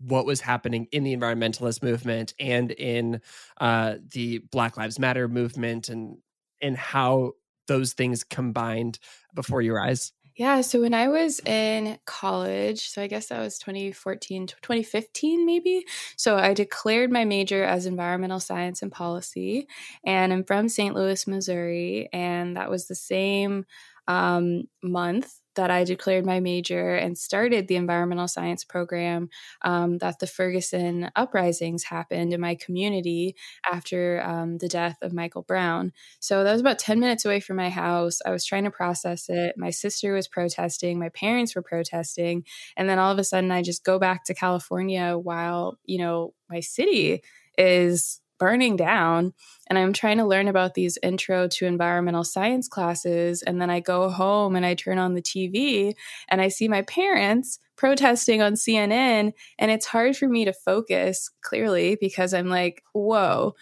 what 0.00 0.26
was 0.26 0.40
happening 0.40 0.86
in 0.92 1.04
the 1.04 1.16
environmentalist 1.16 1.82
movement 1.82 2.34
and 2.38 2.72
in 2.72 3.20
uh, 3.60 3.96
the 4.12 4.38
Black 4.50 4.76
Lives 4.76 4.98
Matter 4.98 5.28
movement, 5.28 5.88
and 5.88 6.18
and 6.60 6.76
how 6.76 7.32
those 7.68 7.94
things 7.94 8.24
combined 8.24 8.98
before 9.34 9.62
your 9.62 9.80
eyes? 9.80 10.12
Yeah, 10.36 10.62
so 10.62 10.80
when 10.80 10.94
I 10.94 11.06
was 11.08 11.38
in 11.46 11.98
college, 12.06 12.88
so 12.88 13.00
I 13.02 13.06
guess 13.06 13.26
that 13.28 13.38
was 13.40 13.58
2014, 13.58 14.48
2015 14.48 15.46
maybe. 15.46 15.84
So 16.16 16.36
I 16.36 16.54
declared 16.54 17.12
my 17.12 17.24
major 17.24 17.62
as 17.62 17.86
environmental 17.86 18.40
science 18.40 18.82
and 18.82 18.90
policy, 18.90 19.68
and 20.04 20.32
I'm 20.32 20.42
from 20.44 20.68
St. 20.68 20.94
Louis, 20.94 21.26
Missouri, 21.28 22.08
and 22.12 22.56
that 22.56 22.68
was 22.70 22.88
the 22.88 22.96
same 22.96 23.64
um, 24.08 24.64
month 24.82 25.40
that 25.54 25.70
I 25.70 25.84
declared 25.84 26.26
my 26.26 26.40
major 26.40 26.94
and 26.94 27.16
started 27.16 27.68
the 27.68 27.76
environmental 27.76 28.28
science 28.28 28.64
program 28.64 29.28
um, 29.62 29.98
that 29.98 30.18
the 30.18 30.26
Ferguson 30.26 31.10
uprisings 31.16 31.84
happened 31.84 32.32
in 32.32 32.40
my 32.40 32.54
community 32.54 33.36
after 33.70 34.22
um, 34.24 34.58
the 34.58 34.68
death 34.68 34.98
of 35.02 35.12
Michael 35.12 35.42
Brown. 35.42 35.92
So 36.20 36.44
that 36.44 36.52
was 36.52 36.60
about 36.60 36.78
10 36.78 37.00
minutes 37.00 37.24
away 37.24 37.40
from 37.40 37.56
my 37.56 37.70
house. 37.70 38.18
I 38.24 38.30
was 38.30 38.44
trying 38.44 38.64
to 38.64 38.70
process 38.70 39.28
it. 39.28 39.56
My 39.56 39.70
sister 39.70 40.14
was 40.14 40.28
protesting, 40.28 40.98
my 40.98 41.10
parents 41.10 41.54
were 41.54 41.62
protesting. 41.62 42.44
And 42.76 42.88
then 42.88 42.98
all 42.98 43.12
of 43.12 43.18
a 43.18 43.24
sudden, 43.24 43.50
I 43.50 43.62
just 43.62 43.84
go 43.84 43.98
back 43.98 44.24
to 44.24 44.34
California 44.34 45.16
while, 45.18 45.78
you 45.84 45.98
know, 45.98 46.34
my 46.48 46.60
city 46.60 47.22
is 47.56 48.20
burning 48.38 48.76
down 48.76 49.32
and 49.68 49.78
I'm 49.78 49.92
trying 49.92 50.18
to 50.18 50.26
learn 50.26 50.48
about 50.48 50.74
these 50.74 50.98
intro 51.02 51.48
to 51.48 51.66
environmental 51.66 52.24
science 52.24 52.68
classes. 52.68 53.42
And 53.42 53.60
then 53.60 53.70
I 53.70 53.80
go 53.80 54.10
home 54.10 54.56
and 54.56 54.66
I 54.66 54.74
turn 54.74 54.98
on 54.98 55.14
the 55.14 55.22
TV 55.22 55.94
and 56.28 56.40
I 56.40 56.48
see 56.48 56.68
my 56.68 56.82
parents 56.82 57.58
protesting 57.76 58.42
on 58.42 58.54
CNN. 58.54 59.32
And 59.58 59.70
it's 59.70 59.86
hard 59.86 60.16
for 60.16 60.28
me 60.28 60.44
to 60.44 60.52
focus 60.52 61.30
clearly 61.42 61.96
because 62.00 62.34
I'm 62.34 62.48
like, 62.48 62.82
whoa. 62.92 63.54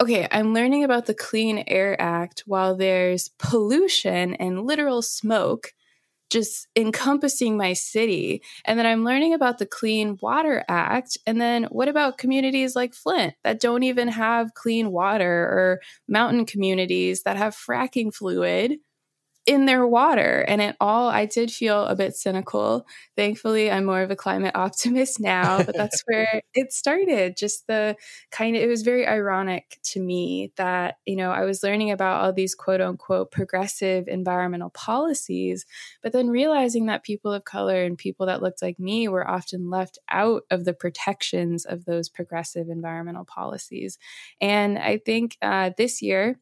Okay, 0.00 0.26
I'm 0.30 0.54
learning 0.54 0.82
about 0.82 1.04
the 1.04 1.14
Clean 1.14 1.62
Air 1.66 2.00
Act 2.00 2.44
while 2.46 2.74
there's 2.74 3.28
pollution 3.38 4.34
and 4.34 4.64
literal 4.64 5.02
smoke 5.02 5.74
just 6.30 6.68
encompassing 6.76 7.56
my 7.56 7.72
city. 7.72 8.42
And 8.64 8.78
then 8.78 8.86
I'm 8.86 9.04
learning 9.04 9.34
about 9.34 9.58
the 9.58 9.66
Clean 9.66 10.16
Water 10.22 10.64
Act. 10.68 11.18
And 11.26 11.40
then 11.40 11.64
what 11.64 11.88
about 11.88 12.18
communities 12.18 12.76
like 12.76 12.94
Flint 12.94 13.34
that 13.44 13.60
don't 13.60 13.82
even 13.82 14.08
have 14.08 14.54
clean 14.54 14.90
water 14.92 15.26
or 15.26 15.80
mountain 16.08 16.46
communities 16.46 17.22
that 17.24 17.36
have 17.36 17.56
fracking 17.56 18.14
fluid? 18.14 18.78
In 19.46 19.64
their 19.64 19.86
water. 19.86 20.44
And 20.46 20.60
it 20.60 20.76
all, 20.80 21.08
I 21.08 21.24
did 21.24 21.50
feel 21.50 21.84
a 21.84 21.96
bit 21.96 22.14
cynical. 22.14 22.86
Thankfully, 23.16 23.70
I'm 23.70 23.84
more 23.84 24.02
of 24.02 24.10
a 24.10 24.16
climate 24.16 24.52
optimist 24.56 25.18
now, 25.18 25.62
but 25.62 25.74
that's 25.74 26.02
where 26.06 26.42
it 26.54 26.72
started. 26.72 27.36
Just 27.36 27.66
the 27.66 27.96
kind 28.30 28.54
of, 28.54 28.62
it 28.62 28.68
was 28.68 28.82
very 28.82 29.06
ironic 29.06 29.78
to 29.84 30.00
me 30.00 30.52
that, 30.56 30.98
you 31.06 31.16
know, 31.16 31.30
I 31.30 31.44
was 31.44 31.62
learning 31.62 31.90
about 31.90 32.22
all 32.22 32.32
these 32.32 32.54
quote 32.54 32.80
unquote 32.80 33.30
progressive 33.30 34.08
environmental 34.08 34.70
policies, 34.70 35.64
but 36.02 36.12
then 36.12 36.28
realizing 36.28 36.86
that 36.86 37.02
people 37.02 37.32
of 37.32 37.44
color 37.44 37.82
and 37.82 37.96
people 37.96 38.26
that 38.26 38.42
looked 38.42 38.62
like 38.62 38.78
me 38.78 39.08
were 39.08 39.28
often 39.28 39.70
left 39.70 39.98
out 40.10 40.42
of 40.50 40.64
the 40.64 40.74
protections 40.74 41.64
of 41.64 41.86
those 41.86 42.08
progressive 42.08 42.68
environmental 42.68 43.24
policies. 43.24 43.98
And 44.40 44.78
I 44.78 44.98
think 44.98 45.36
uh, 45.40 45.70
this 45.76 46.02
year, 46.02 46.38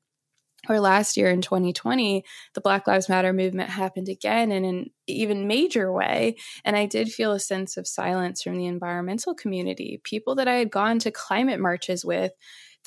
or 0.68 0.80
last 0.80 1.16
year 1.16 1.30
in 1.30 1.40
2020, 1.40 2.24
the 2.54 2.60
Black 2.60 2.86
Lives 2.86 3.08
Matter 3.08 3.32
movement 3.32 3.70
happened 3.70 4.08
again 4.08 4.50
in 4.50 4.64
an 4.64 4.90
even 5.06 5.46
major 5.46 5.92
way. 5.92 6.36
And 6.64 6.76
I 6.76 6.86
did 6.86 7.10
feel 7.12 7.32
a 7.32 7.40
sense 7.40 7.76
of 7.76 7.86
silence 7.86 8.42
from 8.42 8.56
the 8.56 8.66
environmental 8.66 9.34
community. 9.34 10.00
People 10.02 10.34
that 10.36 10.48
I 10.48 10.54
had 10.54 10.70
gone 10.70 10.98
to 11.00 11.10
climate 11.10 11.60
marches 11.60 12.04
with 12.04 12.32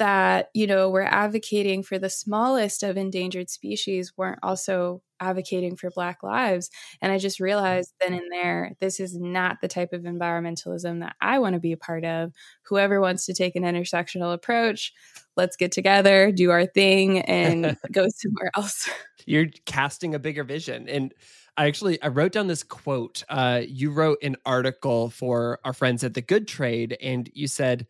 that, 0.01 0.50
you 0.55 0.65
know, 0.65 0.89
were 0.89 1.05
advocating 1.05 1.84
for 1.84 2.00
the 2.00 2.10
smallest 2.10 2.81
of 2.81 2.98
endangered 2.98 3.51
species 3.51 4.13
weren't 4.17 4.39
also 4.41 5.03
advocating 5.20 5.75
for 5.75 5.91
Black 5.91 6.24
lives. 6.24 6.72
And 7.03 7.12
I 7.12 7.20
just 7.20 7.39
realized 7.39 7.93
then 8.01 8.15
and 8.15 8.31
there, 8.31 8.75
this 8.79 9.00
is 9.00 9.15
not 9.15 9.62
the 9.62 9.67
type 9.67 9.93
of 9.93 10.01
environmentalism 10.01 11.01
that 11.01 11.15
I 11.22 11.38
want 11.38 11.53
to 11.53 11.60
be 11.60 11.72
a 11.72 11.77
part 11.77 12.03
of. 12.03 12.31
Whoever 12.63 13.00
wants 13.00 13.27
to 13.27 13.36
take 13.36 13.55
an 13.55 13.62
intersectional 13.62 14.34
approach, 14.34 14.91
let's 15.38 15.55
get 15.55 15.72
together, 15.72 16.31
do 16.31 16.50
our 16.50 16.65
thing, 16.65 17.20
and 17.20 17.77
go 17.91 18.08
somewhere 18.10 18.50
else. 18.58 18.89
You're 19.27 19.50
casting 19.67 20.15
a 20.15 20.20
bigger 20.20 20.43
vision. 20.43 20.89
And 20.89 21.13
I 21.58 21.67
actually 21.67 22.01
I 22.01 22.08
wrote 22.08 22.31
down 22.31 22.48
this 22.48 22.63
quote. 22.63 23.24
Uh, 23.29 23.62
you 23.67 23.91
wrote 23.91 24.17
an 24.24 24.36
article 24.48 25.12
for 25.12 25.60
our 25.63 25.74
friends 25.74 26.03
at 26.03 26.15
the 26.15 26.24
Good 26.24 26.48
Trade, 26.48 26.98
and 27.00 27.29
you 27.36 27.46
said 27.46 27.86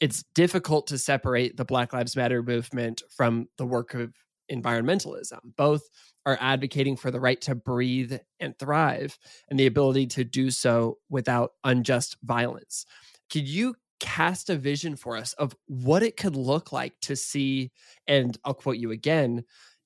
it's 0.00 0.24
difficult 0.34 0.86
to 0.88 0.98
separate 0.98 1.56
the 1.56 1.64
Black 1.64 1.92
Lives 1.92 2.16
Matter 2.16 2.42
movement 2.42 3.02
from 3.16 3.48
the 3.58 3.66
work 3.66 3.94
of 3.94 4.12
environmentalism. 4.50 5.38
Both 5.56 5.82
are 6.24 6.38
advocating 6.40 6.96
for 6.96 7.10
the 7.10 7.20
right 7.20 7.40
to 7.42 7.54
breathe 7.54 8.16
and 8.40 8.58
thrive 8.58 9.18
and 9.48 9.58
the 9.58 9.66
ability 9.66 10.06
to 10.08 10.24
do 10.24 10.50
so 10.50 10.98
without 11.08 11.52
unjust 11.64 12.16
violence. 12.22 12.86
Could 13.30 13.48
you 13.48 13.74
cast 14.00 14.50
a 14.50 14.56
vision 14.56 14.96
for 14.96 15.16
us 15.16 15.32
of 15.34 15.56
what 15.66 16.02
it 16.02 16.16
could 16.16 16.36
look 16.36 16.72
like 16.72 16.94
to 17.02 17.16
see, 17.16 17.72
and 18.06 18.36
I'll 18.44 18.54
quote 18.54 18.76
you 18.76 18.90
again, 18.90 19.44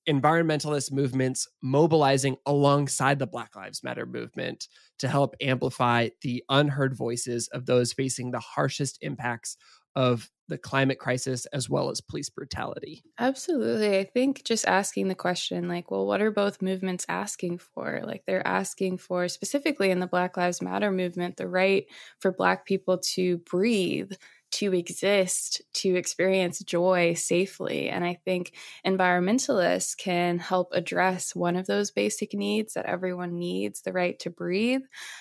environmentalist 0.08 0.92
movements 0.92 1.46
mobilizing 1.62 2.36
alongside 2.46 3.18
the 3.18 3.26
Black 3.26 3.54
Lives 3.54 3.84
Matter 3.84 4.06
movement 4.06 4.66
to 4.98 5.08
help 5.08 5.36
amplify 5.40 6.08
the 6.22 6.42
unheard 6.48 6.96
voices 6.96 7.48
of 7.48 7.66
those 7.66 7.92
facing 7.92 8.30
the 8.30 8.40
harshest 8.40 8.98
impacts 9.02 9.56
of 9.96 10.30
the 10.48 10.58
climate 10.58 10.98
crisis 10.98 11.46
as 11.46 11.68
well 11.70 11.90
as 11.90 12.00
police 12.00 12.30
brutality. 12.30 13.04
Absolutely. 13.18 13.98
I 13.98 14.04
think 14.04 14.44
just 14.44 14.66
asking 14.66 15.08
the 15.08 15.14
question, 15.14 15.68
like, 15.68 15.90
well, 15.90 16.06
what 16.06 16.22
are 16.22 16.30
both 16.30 16.62
movements 16.62 17.04
asking 17.06 17.58
for? 17.58 18.00
Like, 18.02 18.24
they're 18.26 18.46
asking 18.46 18.96
for, 18.96 19.28
specifically 19.28 19.90
in 19.90 20.00
the 20.00 20.06
Black 20.06 20.38
Lives 20.38 20.62
Matter 20.62 20.90
movement, 20.90 21.36
the 21.36 21.46
right 21.48 21.84
for 22.18 22.32
Black 22.32 22.64
people 22.64 22.96
to 23.14 23.38
breathe 23.38 24.12
to 24.52 24.74
exist, 24.74 25.62
to 25.74 25.94
experience 25.94 26.58
joy 26.60 27.14
safely. 27.14 27.88
And 27.88 28.04
I 28.04 28.14
think 28.24 28.56
environmentalists 28.84 29.96
can 29.96 30.40
help 30.40 30.72
address 30.72 31.36
one 31.36 31.54
of 31.54 31.66
those 31.66 31.92
basic 31.92 32.34
needs 32.34 32.74
that 32.74 32.86
everyone 32.86 33.38
needs 33.38 33.82
the 33.82 33.92
right 33.92 34.18
to 34.20 34.30
breathe, 34.30 34.80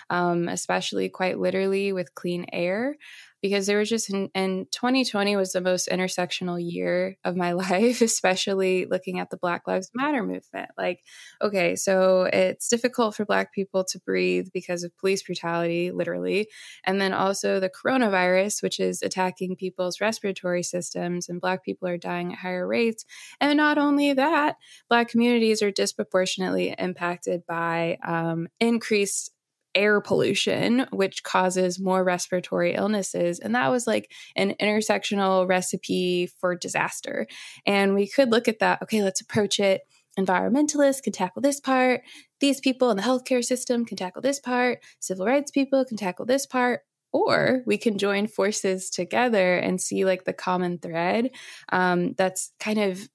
um, 0.10 0.48
especially 0.48 1.10
quite 1.10 1.38
literally 1.38 1.94
with 1.94 2.16
clean 2.16 2.46
air 2.52 2.96
because 3.42 3.68
there 3.68 3.78
was 3.78 3.90
just 3.90 4.10
in, 4.10 4.30
and 4.36 4.72
2020 4.72 5.36
was 5.36 5.52
the 5.52 5.62
most 5.62 5.90
intersectional 5.90 6.60
year 6.62 7.18
of 7.24 7.36
my 7.36 7.52
life 7.60 8.02
especially 8.02 8.86
looking 8.86 9.20
at 9.20 9.30
the 9.30 9.38
black 9.38 9.68
lives 9.68 9.92
matter 9.94 10.24
movement. 10.24 10.70
Like 10.78 11.00
okay 11.42 11.76
so 11.76 12.30
it's 12.32 12.68
difficult 12.68 13.16
for 13.16 13.26
black 13.26 13.54
people 13.54 13.84
to 13.86 14.00
breathe 14.00 14.48
because 14.54 14.84
of 14.84 14.98
police 14.98 15.24
brutality 15.24 15.92
literally 15.92 16.48
and 16.84 17.00
then 17.00 17.14
also 17.14 17.60
the 17.60 17.70
coronavirus 17.70 18.62
which 18.64 18.80
is 18.80 19.02
attacking 19.02 19.56
people's 19.56 20.02
respiratory 20.02 20.64
systems 20.64 21.30
and 21.30 21.42
black 21.42 21.64
people 21.64 21.88
are 21.88 21.98
dying 21.98 22.34
at 22.34 22.40
higher 22.40 22.68
rates. 22.68 23.06
And 23.40 23.58
not 23.58 23.78
only 23.78 24.14
that 24.14 24.56
black 24.90 25.10
communities 25.10 25.62
are 25.62 25.72
disproportionately 25.72 26.74
impacted 26.78 27.46
by 27.46 27.98
um, 28.06 28.48
increased 28.60 29.32
air 29.76 30.02
pollution, 30.02 30.86
which 30.92 31.24
causes 31.24 31.80
more 31.80 32.04
respiratory 32.04 32.74
illnesses. 32.74 33.40
And 33.40 33.56
that 33.56 33.70
was 33.70 33.88
like 33.88 34.12
an 34.36 34.56
intersectional 34.62 35.48
recipe 35.48 36.30
for 36.40 36.56
disaster. 36.56 37.28
And 37.66 37.94
we 37.94 38.08
could 38.08 38.32
look 38.32 38.48
at 38.48 38.60
that. 38.60 38.82
Okay, 38.84 39.04
let's 39.04 39.22
approach 39.22 39.60
it. 39.60 39.82
Environmentalists 40.18 41.04
can 41.04 41.14
tackle 41.14 41.42
this 41.42 41.60
part. 41.60 42.02
These 42.40 42.60
people 42.60 42.90
in 42.90 42.98
the 42.98 43.04
healthcare 43.04 43.44
system 43.44 43.86
can 43.86 43.98
tackle 43.98 44.22
this 44.22 44.40
part. 44.40 44.80
Civil 45.00 45.26
rights 45.26 45.52
people 45.52 45.86
can 45.86 45.98
tackle 45.98 46.26
this 46.26 46.46
part. 46.46 46.82
Or 47.12 47.64
we 47.66 47.78
can 47.78 47.98
join 47.98 48.28
forces 48.28 48.90
together 48.92 49.58
and 49.58 49.82
see 49.82 50.06
like 50.06 50.26
the 50.26 50.34
common 50.34 50.78
thread 50.78 51.32
um, 51.72 52.14
that's 52.14 52.52
kind 52.60 52.78
of 52.80 53.10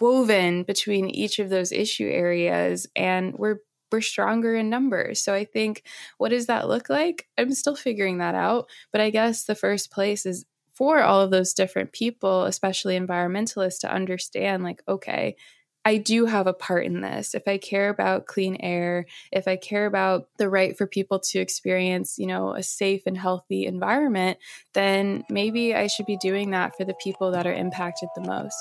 woven 0.00 0.64
between 0.64 1.08
each 1.08 1.38
of 1.38 1.48
those 1.48 1.72
issue 1.72 2.08
areas. 2.08 2.86
And 2.94 3.34
we're 3.34 3.60
we're 3.90 4.00
stronger 4.00 4.54
in 4.54 4.70
numbers. 4.70 5.20
So 5.20 5.34
I 5.34 5.44
think 5.44 5.82
what 6.18 6.30
does 6.30 6.46
that 6.46 6.68
look 6.68 6.88
like? 6.88 7.28
I'm 7.36 7.52
still 7.52 7.76
figuring 7.76 8.18
that 8.18 8.34
out. 8.34 8.68
But 8.92 9.00
I 9.00 9.10
guess 9.10 9.44
the 9.44 9.54
first 9.54 9.90
place 9.90 10.26
is 10.26 10.44
for 10.74 11.02
all 11.02 11.20
of 11.20 11.30
those 11.30 11.54
different 11.54 11.92
people, 11.92 12.44
especially 12.44 12.98
environmentalists, 12.98 13.80
to 13.80 13.92
understand 13.92 14.62
like, 14.62 14.82
okay, 14.86 15.36
I 15.84 15.96
do 15.96 16.26
have 16.26 16.46
a 16.46 16.52
part 16.52 16.84
in 16.84 17.00
this. 17.00 17.34
If 17.34 17.48
I 17.48 17.56
care 17.56 17.88
about 17.88 18.26
clean 18.26 18.56
air, 18.60 19.06
if 19.32 19.48
I 19.48 19.56
care 19.56 19.86
about 19.86 20.28
the 20.36 20.50
right 20.50 20.76
for 20.76 20.86
people 20.86 21.18
to 21.18 21.38
experience, 21.38 22.18
you 22.18 22.26
know, 22.26 22.54
a 22.54 22.62
safe 22.62 23.02
and 23.06 23.16
healthy 23.16 23.64
environment, 23.64 24.38
then 24.74 25.24
maybe 25.30 25.74
I 25.74 25.86
should 25.86 26.06
be 26.06 26.18
doing 26.18 26.50
that 26.50 26.76
for 26.76 26.84
the 26.84 26.94
people 27.02 27.30
that 27.30 27.46
are 27.46 27.54
impacted 27.54 28.10
the 28.14 28.20
most. 28.20 28.58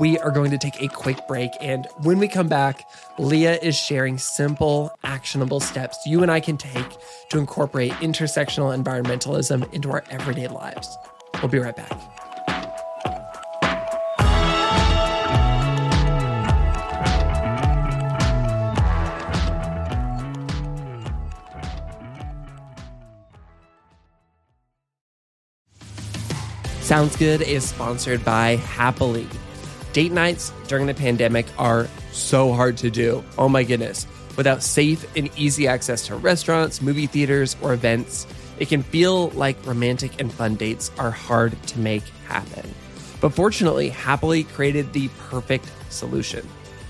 We 0.00 0.18
are 0.18 0.30
going 0.30 0.50
to 0.50 0.58
take 0.58 0.80
a 0.80 0.88
quick 0.88 1.18
break. 1.28 1.50
And 1.60 1.86
when 2.02 2.18
we 2.18 2.28
come 2.28 2.48
back, 2.48 2.88
Leah 3.18 3.58
is 3.62 3.76
sharing 3.76 4.18
simple, 4.18 4.96
actionable 5.04 5.60
steps 5.60 5.98
you 6.06 6.22
and 6.22 6.30
I 6.30 6.40
can 6.40 6.56
take 6.56 6.96
to 7.30 7.38
incorporate 7.38 7.92
intersectional 7.92 8.76
environmentalism 8.76 9.72
into 9.72 9.90
our 9.90 10.04
everyday 10.10 10.48
lives. 10.48 10.96
We'll 11.40 11.48
be 11.48 11.58
right 11.58 11.76
back. 11.76 11.92
Sounds 26.84 27.16
Good 27.16 27.40
is 27.40 27.66
sponsored 27.66 28.22
by 28.26 28.56
Happily. 28.56 29.26
Date 29.94 30.10
nights 30.10 30.52
during 30.66 30.86
the 30.86 30.92
pandemic 30.92 31.46
are 31.56 31.86
so 32.10 32.52
hard 32.52 32.76
to 32.78 32.90
do. 32.90 33.22
Oh 33.38 33.48
my 33.48 33.62
goodness. 33.62 34.08
Without 34.36 34.60
safe 34.60 35.06
and 35.16 35.30
easy 35.38 35.68
access 35.68 36.08
to 36.08 36.16
restaurants, 36.16 36.82
movie 36.82 37.06
theaters, 37.06 37.54
or 37.62 37.72
events, 37.72 38.26
it 38.58 38.68
can 38.68 38.82
feel 38.82 39.28
like 39.30 39.64
romantic 39.64 40.20
and 40.20 40.32
fun 40.32 40.56
dates 40.56 40.90
are 40.98 41.12
hard 41.12 41.62
to 41.68 41.78
make 41.78 42.02
happen. 42.26 42.74
But 43.20 43.34
fortunately, 43.34 43.88
Happily 43.88 44.42
created 44.42 44.92
the 44.92 45.10
perfect 45.30 45.70
solution. 45.90 46.44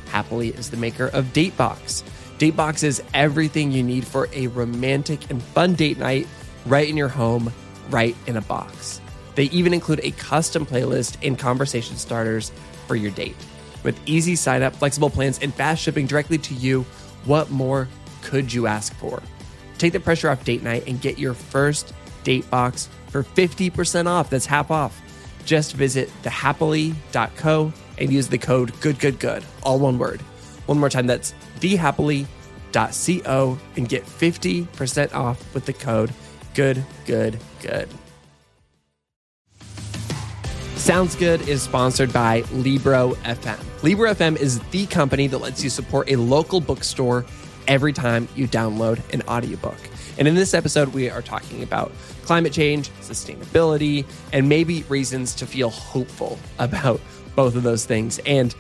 Happily 0.07 0.49
is 0.49 0.71
the 0.71 0.79
maker 0.79 1.09
of 1.09 1.27
Datebox. 1.35 2.05
Datebox 2.39 2.83
is 2.83 3.03
everything 3.13 3.71
you 3.71 3.83
need 3.83 4.07
for 4.07 4.31
a 4.33 4.47
romantic 4.47 5.31
and 5.31 5.43
fun 5.43 5.75
date 5.75 5.99
night 5.99 6.27
right 6.65 6.89
in 6.89 6.97
your 6.97 7.09
home, 7.09 7.53
right 7.91 8.17
in 8.27 8.39
a 8.39 8.41
box. 8.41 9.03
They 9.35 9.45
even 9.45 9.75
include 9.75 10.01
a 10.03 10.13
custom 10.13 10.65
playlist 10.65 11.19
and 11.23 11.39
conversation 11.39 11.97
starters 11.97 12.51
for 12.87 12.97
your 12.97 13.11
date. 13.11 13.37
With 13.83 14.01
easy 14.07 14.37
sign 14.37 14.63
up, 14.63 14.75
flexible 14.77 15.11
plans, 15.11 15.39
and 15.41 15.55
fast 15.55 15.83
shipping 15.83 16.07
directly 16.07 16.39
to 16.39 16.55
you, 16.55 16.83
what 17.25 17.51
more 17.51 17.89
could 18.23 18.53
you 18.53 18.67
ask 18.67 18.95
for? 18.95 19.23
Take 19.79 19.93
the 19.93 20.01
pressure 20.01 20.31
off 20.31 20.45
date 20.45 20.63
night 20.63 20.87
and 20.87 21.01
get 21.01 21.19
your 21.19 21.35
first 21.35 21.93
date 22.23 22.51
box 22.51 22.89
for 23.09 23.23
50% 23.23 24.07
off. 24.07 24.31
That's 24.31 24.47
half 24.47 24.71
off. 24.71 25.01
Just 25.45 25.75
visit 25.75 26.11
thehappily.co 26.23 27.73
and 27.99 28.13
use 28.13 28.29
the 28.29 28.39
code 28.39 28.73
GOODGOODGOOD, 28.75 29.45
all 29.63 29.79
one 29.79 29.99
word. 29.99 30.21
One 30.67 30.79
more 30.79 30.89
time, 30.89 31.07
that's 31.07 31.35
thehappily.co 31.61 33.59
and 33.77 33.89
get 33.89 34.05
50% 34.05 35.15
off 35.15 35.55
with 35.55 35.67
the 35.67 35.73
code 35.73 36.13
GOODGOODGOOD. 36.55 37.89
Sounds 40.85 41.17
Good 41.17 41.49
is 41.49 41.63
sponsored 41.63 42.13
by 42.13 42.43
Libro 42.53 43.15
FM. 43.25 43.59
Libro 43.83 44.13
FM 44.13 44.37
is 44.37 44.61
the 44.69 44.85
company 44.85 45.27
that 45.29 45.39
lets 45.39 45.65
you 45.65 45.71
support 45.71 46.11
a 46.11 46.17
local 46.17 46.61
bookstore 46.61 47.25
every 47.67 47.95
time 47.95 48.29
you 48.37 48.47
download 48.47 49.01
an 49.15 49.23
audiobook. 49.23 49.79
And 50.19 50.29
in 50.29 50.35
this 50.35 50.53
episode, 50.53 50.89
we 50.89 51.09
are 51.09 51.23
talking 51.23 51.63
about 51.63 51.91
climate 52.25 52.53
change, 52.53 52.91
sustainability, 53.01 54.05
and 54.35 54.47
maybe 54.47 54.83
reasons 54.91 55.35
to 55.37 55.47
feel 55.47 55.71
hopeful 55.71 56.39
about 56.59 57.01
both 57.35 57.57
of 57.57 57.63
those 57.63 57.87
things. 57.87 58.19
And 58.27 58.55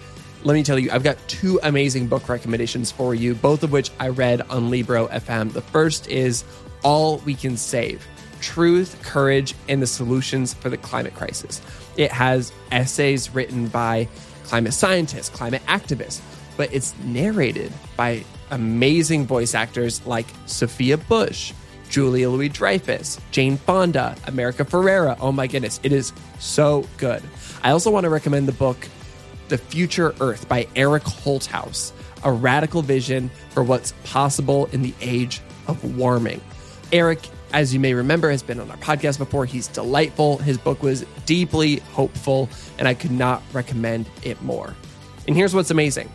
let 0.44 0.54
me 0.54 0.62
tell 0.62 0.78
you, 0.78 0.90
I've 0.92 1.04
got 1.04 1.18
two 1.28 1.60
amazing 1.62 2.06
book 2.06 2.26
recommendations 2.30 2.90
for 2.90 3.14
you, 3.14 3.34
both 3.34 3.62
of 3.62 3.70
which 3.70 3.90
I 4.00 4.08
read 4.08 4.40
on 4.48 4.70
Libro 4.70 5.08
FM. 5.08 5.52
The 5.52 5.60
first 5.60 6.08
is 6.08 6.42
All 6.82 7.18
We 7.18 7.34
Can 7.34 7.58
Save 7.58 8.02
Truth, 8.40 9.02
Courage, 9.02 9.54
and 9.68 9.82
the 9.82 9.87
Solutions 9.87 10.54
for 10.54 10.70
the 10.70 10.76
Climate 10.78 11.14
Crisis. 11.14 11.60
It 11.96 12.11
has 12.12 12.52
essays 12.70 13.35
written 13.35 13.68
by 13.68 14.09
climate 14.44 14.74
scientists, 14.74 15.28
climate 15.28 15.62
activists, 15.66 16.20
but 16.57 16.72
it's 16.72 16.96
narrated 17.04 17.72
by 17.96 18.24
amazing 18.50 19.26
voice 19.26 19.54
actors 19.54 20.04
like 20.07 20.26
Sophia 20.46 20.96
Bush, 20.96 21.52
Julia 21.88 22.30
Louis 22.30 22.48
Dreyfus, 22.48 23.18
Jane 23.30 23.57
Fonda, 23.57 24.16
America 24.26 24.64
Ferrera. 24.64 25.16
Oh 25.20 25.33
my 25.33 25.46
goodness, 25.46 25.80
it 25.83 25.92
is 25.92 26.12
so 26.38 26.87
good. 26.96 27.22
I 27.62 27.70
also 27.70 27.90
want 27.90 28.04
to 28.04 28.11
recommend 28.11 28.48
the 28.48 28.52
book 28.52 28.88
The 29.48 29.59
Future 29.59 30.14
Earth 30.20 30.48
by 30.48 30.66
Eric 30.76 31.04
Holthaus, 31.04 31.92
a 32.22 32.33
radical 32.33 32.83
vision 32.83 33.30
for 33.50 33.62
what's 33.62 33.92
possible 34.04 34.66
in 34.66 34.83
the 34.83 34.94
age 35.00 35.40
of 35.66 35.96
warming. 35.96 36.40
Eric 36.92 37.20
as 37.52 37.72
you 37.72 37.80
may 37.80 37.94
remember, 37.94 38.30
has 38.30 38.42
been 38.42 38.61
on 38.61 38.70
our 38.70 38.76
podcast 38.78 39.18
before. 39.18 39.44
He's 39.44 39.68
delightful. 39.68 40.38
His 40.38 40.59
book 40.59 40.83
was 40.83 41.04
deeply 41.26 41.76
hopeful, 41.92 42.48
and 42.78 42.88
I 42.88 42.94
could 42.94 43.11
not 43.11 43.42
recommend 43.52 44.09
it 44.22 44.40
more. 44.42 44.74
And 45.26 45.37
here's 45.37 45.54
what's 45.54 45.70
amazing. 45.70 46.11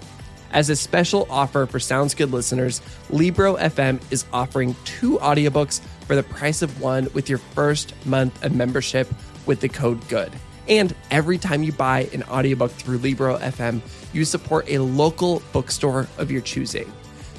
As 0.51 0.69
a 0.69 0.75
special 0.75 1.27
offer 1.29 1.65
for 1.67 1.79
Sounds 1.79 2.15
Good 2.15 2.31
listeners, 2.31 2.81
Libro 3.09 3.55
FM 3.55 4.01
is 4.11 4.25
offering 4.33 4.75
two 4.83 5.19
audiobooks 5.19 5.79
for 6.07 6.15
the 6.15 6.23
price 6.23 6.61
of 6.61 6.81
one 6.81 7.07
with 7.13 7.29
your 7.29 7.37
first 7.37 7.93
month 8.05 8.43
of 8.43 8.55
membership 8.55 9.07
with 9.45 9.59
the 9.59 9.69
code 9.69 10.05
GOOD. 10.09 10.31
And 10.67 10.95
every 11.11 11.37
time 11.37 11.63
you 11.63 11.71
buy 11.71 12.09
an 12.13 12.23
audiobook 12.23 12.71
through 12.71 12.97
Libro 12.97 13.37
FM, 13.37 13.81
you 14.11 14.25
support 14.25 14.65
a 14.69 14.79
local 14.79 15.41
bookstore 15.51 16.07
of 16.17 16.31
your 16.31 16.41
choosing. 16.41 16.91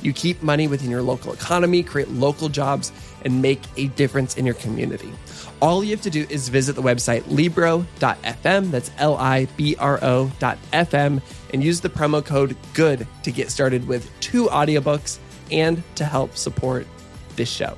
You 0.03 0.13
keep 0.13 0.43
money 0.43 0.67
within 0.67 0.91
your 0.91 1.03
local 1.03 1.33
economy, 1.33 1.83
create 1.83 2.09
local 2.09 2.49
jobs, 2.49 2.93
and 3.25 3.43
make 3.43 3.61
a 3.77 3.89
difference 3.89 4.37
in 4.37 4.47
your 4.47 4.55
community. 4.55 5.13
All 5.61 5.85
you 5.85 5.91
have 5.91 6.03
to 6.03 6.11
do 6.11 6.27
is 6.31 6.49
visit 6.49 6.75
the 6.75 6.83
website 6.83 7.23
libro.fm, 7.29 8.71
that's 8.71 8.91
L 8.99 9.17
I 9.17 9.47
B 9.57 9.77
R 9.79 9.99
O.fm, 10.03 11.23
and 11.53 11.63
use 11.63 11.81
the 11.81 11.91
promo 11.91 12.25
code 12.25 12.57
GOOD 12.75 13.07
to 13.23 13.31
get 13.31 13.51
started 13.51 13.87
with 13.87 14.11
two 14.21 14.47
audiobooks 14.47 15.19
and 15.51 15.83
to 15.97 16.05
help 16.05 16.37
support 16.37 16.87
this 17.37 17.51
show. 17.51 17.77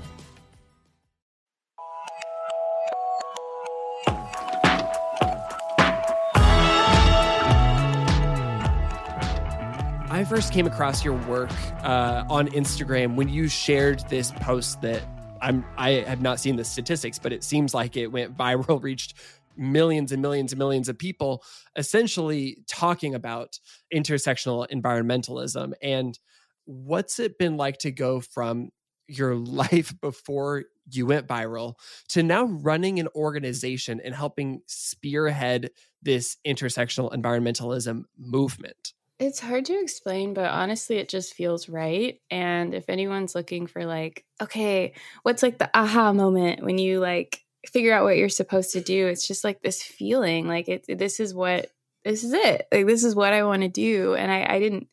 I 10.08 10.24
first 10.24 10.52
came 10.52 10.68
across 10.68 11.04
your 11.04 11.14
work 11.26 11.50
uh, 11.82 12.24
on 12.30 12.46
Instagram 12.50 13.16
when 13.16 13.28
you 13.28 13.48
shared 13.48 14.08
this 14.08 14.30
post 14.30 14.80
that 14.82 15.02
I'm 15.42 15.64
I 15.76 15.90
have 16.06 16.22
not 16.22 16.40
seen 16.40 16.56
the 16.56 16.64
statistics, 16.64 17.18
but 17.18 17.32
it 17.32 17.44
seems 17.44 17.74
like 17.74 17.96
it 17.96 18.06
went 18.06 18.36
viral, 18.36 18.82
reached 18.82 19.14
millions 19.56 20.12
and 20.12 20.22
millions 20.22 20.52
and 20.52 20.58
millions 20.58 20.88
of 20.88 20.96
people, 20.96 21.44
essentially 21.76 22.58
talking 22.68 23.14
about 23.14 23.58
intersectional 23.94 24.66
environmentalism. 24.70 25.72
And 25.82 26.18
what's 26.64 27.18
it 27.18 27.38
been 27.38 27.56
like 27.56 27.78
to 27.78 27.90
go 27.90 28.20
from 28.20 28.70
your 29.08 29.34
life 29.36 29.92
before 30.00 30.64
you 30.90 31.06
went 31.06 31.26
viral 31.26 31.74
to 32.08 32.22
now 32.22 32.44
running 32.44 32.98
an 32.98 33.08
organization 33.14 34.00
and 34.02 34.14
helping 34.14 34.62
spearhead 34.66 35.70
this 36.02 36.38
intersectional 36.46 37.12
environmentalism 37.12 38.04
movement? 38.18 38.94
It's 39.22 39.38
hard 39.38 39.66
to 39.66 39.80
explain, 39.80 40.34
but 40.34 40.50
honestly, 40.50 40.96
it 40.96 41.08
just 41.08 41.34
feels 41.34 41.68
right. 41.68 42.20
And 42.28 42.74
if 42.74 42.88
anyone's 42.88 43.36
looking 43.36 43.68
for, 43.68 43.86
like, 43.86 44.24
okay, 44.42 44.94
what's 45.22 45.44
like 45.44 45.58
the 45.58 45.70
aha 45.72 46.12
moment 46.12 46.64
when 46.64 46.76
you 46.76 46.98
like 46.98 47.40
figure 47.68 47.92
out 47.92 48.02
what 48.02 48.16
you're 48.16 48.28
supposed 48.28 48.72
to 48.72 48.80
do, 48.80 49.06
it's 49.06 49.24
just 49.24 49.44
like 49.44 49.62
this 49.62 49.80
feeling 49.80 50.48
like 50.48 50.68
it, 50.68 50.86
this 50.98 51.20
is 51.20 51.32
what, 51.32 51.70
this 52.04 52.24
is 52.24 52.32
it. 52.32 52.66
Like, 52.72 52.88
this 52.88 53.04
is 53.04 53.14
what 53.14 53.32
I 53.32 53.44
want 53.44 53.62
to 53.62 53.68
do. 53.68 54.16
And 54.16 54.32
I, 54.32 54.54
I 54.54 54.58
didn't 54.58 54.88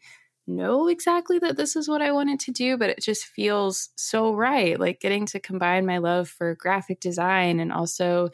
know 0.46 0.90
exactly 0.90 1.40
that 1.40 1.58
this 1.58 1.76
is 1.76 1.90
what 1.90 2.04
I 2.04 2.12
wanted 2.12 2.40
to 2.42 2.52
do, 2.52 2.78
but 2.78 2.92
it 2.92 3.02
just 3.02 3.26
feels 3.26 3.90
so 3.96 4.36
right. 4.36 4.80
Like 4.80 5.00
getting 5.00 5.26
to 5.28 5.40
combine 5.40 5.88
my 5.88 5.98
love 5.98 6.30
for 6.30 6.54
graphic 6.54 7.00
design 7.00 7.60
and 7.60 7.74
also 7.74 8.30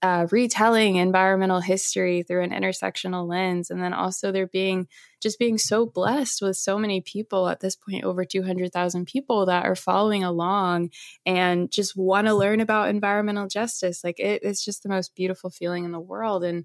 uh, 0.00 0.26
retelling 0.30 0.96
environmental 0.96 1.60
history 1.60 2.22
through 2.22 2.42
an 2.42 2.50
intersectional 2.50 3.28
lens 3.28 3.68
and 3.68 3.82
then 3.82 3.92
also 3.92 4.30
there 4.30 4.46
being 4.46 4.86
just 5.20 5.38
being 5.40 5.58
so 5.58 5.84
blessed 5.86 6.40
with 6.40 6.56
so 6.56 6.78
many 6.78 7.00
people 7.00 7.48
at 7.48 7.58
this 7.58 7.74
point 7.74 8.04
over 8.04 8.24
200,000 8.24 9.06
people 9.06 9.46
that 9.46 9.64
are 9.64 9.74
following 9.74 10.22
along 10.22 10.90
and 11.26 11.72
just 11.72 11.96
want 11.96 12.28
to 12.28 12.34
learn 12.34 12.60
about 12.60 12.88
environmental 12.88 13.48
justice 13.48 14.04
like 14.04 14.20
it, 14.20 14.40
it's 14.44 14.64
just 14.64 14.84
the 14.84 14.88
most 14.88 15.16
beautiful 15.16 15.50
feeling 15.50 15.84
in 15.84 15.90
the 15.90 15.98
world 15.98 16.44
and 16.44 16.64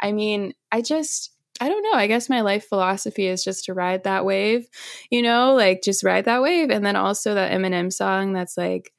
i 0.00 0.10
mean 0.10 0.52
i 0.72 0.80
just 0.80 1.30
I 1.60 1.68
don't 1.68 1.82
know. 1.82 1.92
I 1.92 2.08
guess 2.08 2.28
my 2.28 2.40
life 2.40 2.66
philosophy 2.66 3.26
is 3.26 3.44
just 3.44 3.66
to 3.66 3.74
ride 3.74 4.02
that 4.02 4.24
wave, 4.24 4.66
you 5.10 5.22
know, 5.22 5.54
like 5.54 5.82
just 5.82 6.02
ride 6.02 6.24
that 6.24 6.42
wave. 6.42 6.70
And 6.70 6.84
then 6.84 6.96
also 6.96 7.34
that 7.34 7.52
Eminem 7.52 7.92
song 7.92 8.32
that's 8.32 8.56
like, 8.56 8.92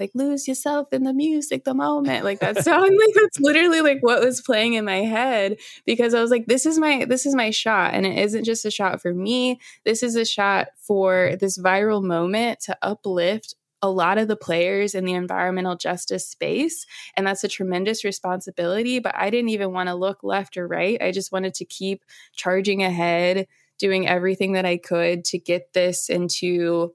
like 0.00 0.10
lose 0.14 0.48
yourself 0.48 0.92
in 0.92 1.04
the 1.04 1.12
music 1.12 1.64
the 1.64 1.74
moment 1.74 2.24
like 2.24 2.40
that 2.40 2.64
song 2.64 2.80
like 3.06 3.14
that's 3.14 3.38
literally 3.38 3.80
like 3.80 3.98
what 4.00 4.24
was 4.24 4.40
playing 4.40 4.74
in 4.74 4.84
my 4.84 5.02
head 5.02 5.58
because 5.84 6.14
i 6.14 6.20
was 6.20 6.30
like 6.30 6.46
this 6.46 6.66
is 6.66 6.78
my 6.78 7.04
this 7.04 7.26
is 7.26 7.34
my 7.34 7.50
shot 7.50 7.94
and 7.94 8.06
it 8.06 8.18
isn't 8.18 8.44
just 8.44 8.64
a 8.64 8.70
shot 8.70 9.00
for 9.00 9.12
me 9.12 9.60
this 9.84 10.02
is 10.02 10.16
a 10.16 10.24
shot 10.24 10.68
for 10.76 11.36
this 11.38 11.58
viral 11.58 12.02
moment 12.02 12.60
to 12.60 12.76
uplift 12.82 13.54
a 13.82 13.90
lot 13.90 14.18
of 14.18 14.28
the 14.28 14.36
players 14.36 14.94
in 14.94 15.04
the 15.04 15.14
environmental 15.14 15.76
justice 15.76 16.28
space. 16.28 16.86
And 17.16 17.26
that's 17.26 17.44
a 17.44 17.48
tremendous 17.48 18.04
responsibility. 18.04 18.98
But 18.98 19.16
I 19.16 19.30
didn't 19.30 19.50
even 19.50 19.72
want 19.72 19.88
to 19.88 19.94
look 19.94 20.22
left 20.22 20.56
or 20.56 20.68
right. 20.68 21.00
I 21.00 21.12
just 21.12 21.32
wanted 21.32 21.54
to 21.54 21.64
keep 21.64 22.04
charging 22.34 22.82
ahead, 22.82 23.46
doing 23.78 24.06
everything 24.06 24.52
that 24.52 24.66
I 24.66 24.76
could 24.76 25.24
to 25.26 25.38
get 25.38 25.72
this 25.72 26.10
into 26.10 26.94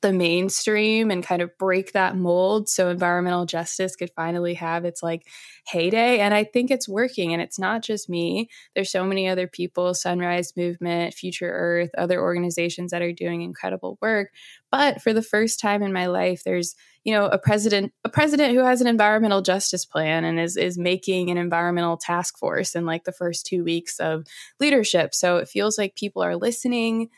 the 0.00 0.12
mainstream 0.12 1.10
and 1.10 1.22
kind 1.24 1.42
of 1.42 1.56
break 1.58 1.92
that 1.92 2.16
mold 2.16 2.68
so 2.68 2.88
environmental 2.90 3.46
justice 3.46 3.96
could 3.96 4.10
finally 4.16 4.54
have 4.54 4.84
its 4.84 5.02
like 5.02 5.26
heyday. 5.66 6.20
And 6.20 6.34
i 6.34 6.44
think 6.44 6.70
it's 6.70 6.88
working 6.88 7.32
and 7.32 7.42
it's 7.42 7.58
not 7.58 7.82
just 7.82 8.08
me. 8.08 8.48
There's 8.74 8.90
so 8.90 9.04
many 9.04 9.28
other 9.28 9.46
people 9.46 9.94
sunrise 9.94 10.52
movement 10.56 11.14
future 11.14 11.50
earth 11.50 11.90
other 11.98 12.20
organizations 12.20 12.90
that 12.90 13.02
are 13.02 13.12
doing 13.12 13.42
incredible 13.42 13.98
work. 14.00 14.30
But 14.70 15.00
for 15.02 15.12
the 15.12 15.22
first 15.22 15.60
time 15.60 15.82
in 15.82 15.92
my 15.92 16.06
life 16.06 16.42
there's 16.44 16.74
you 17.04 17.12
know 17.12 17.26
a 17.26 17.38
president 17.38 17.92
a 18.04 18.08
president 18.08 18.54
who 18.54 18.64
has 18.64 18.80
an 18.80 18.86
environmental 18.86 19.42
justice 19.42 19.84
plan 19.84 20.24
and 20.24 20.38
is 20.40 20.56
is 20.56 20.78
making 20.78 21.30
an 21.30 21.38
environmental 21.38 21.96
task 21.96 22.38
force 22.38 22.74
in 22.74 22.84
like 22.86 23.04
the 23.04 23.12
first 23.12 23.46
2 23.46 23.64
weeks 23.64 23.98
of 24.00 24.24
leadership. 24.60 25.14
So 25.14 25.36
it 25.38 25.48
feels 25.48 25.78
like 25.78 25.94
people 25.96 26.22
are 26.22 26.36
listening 26.36 27.10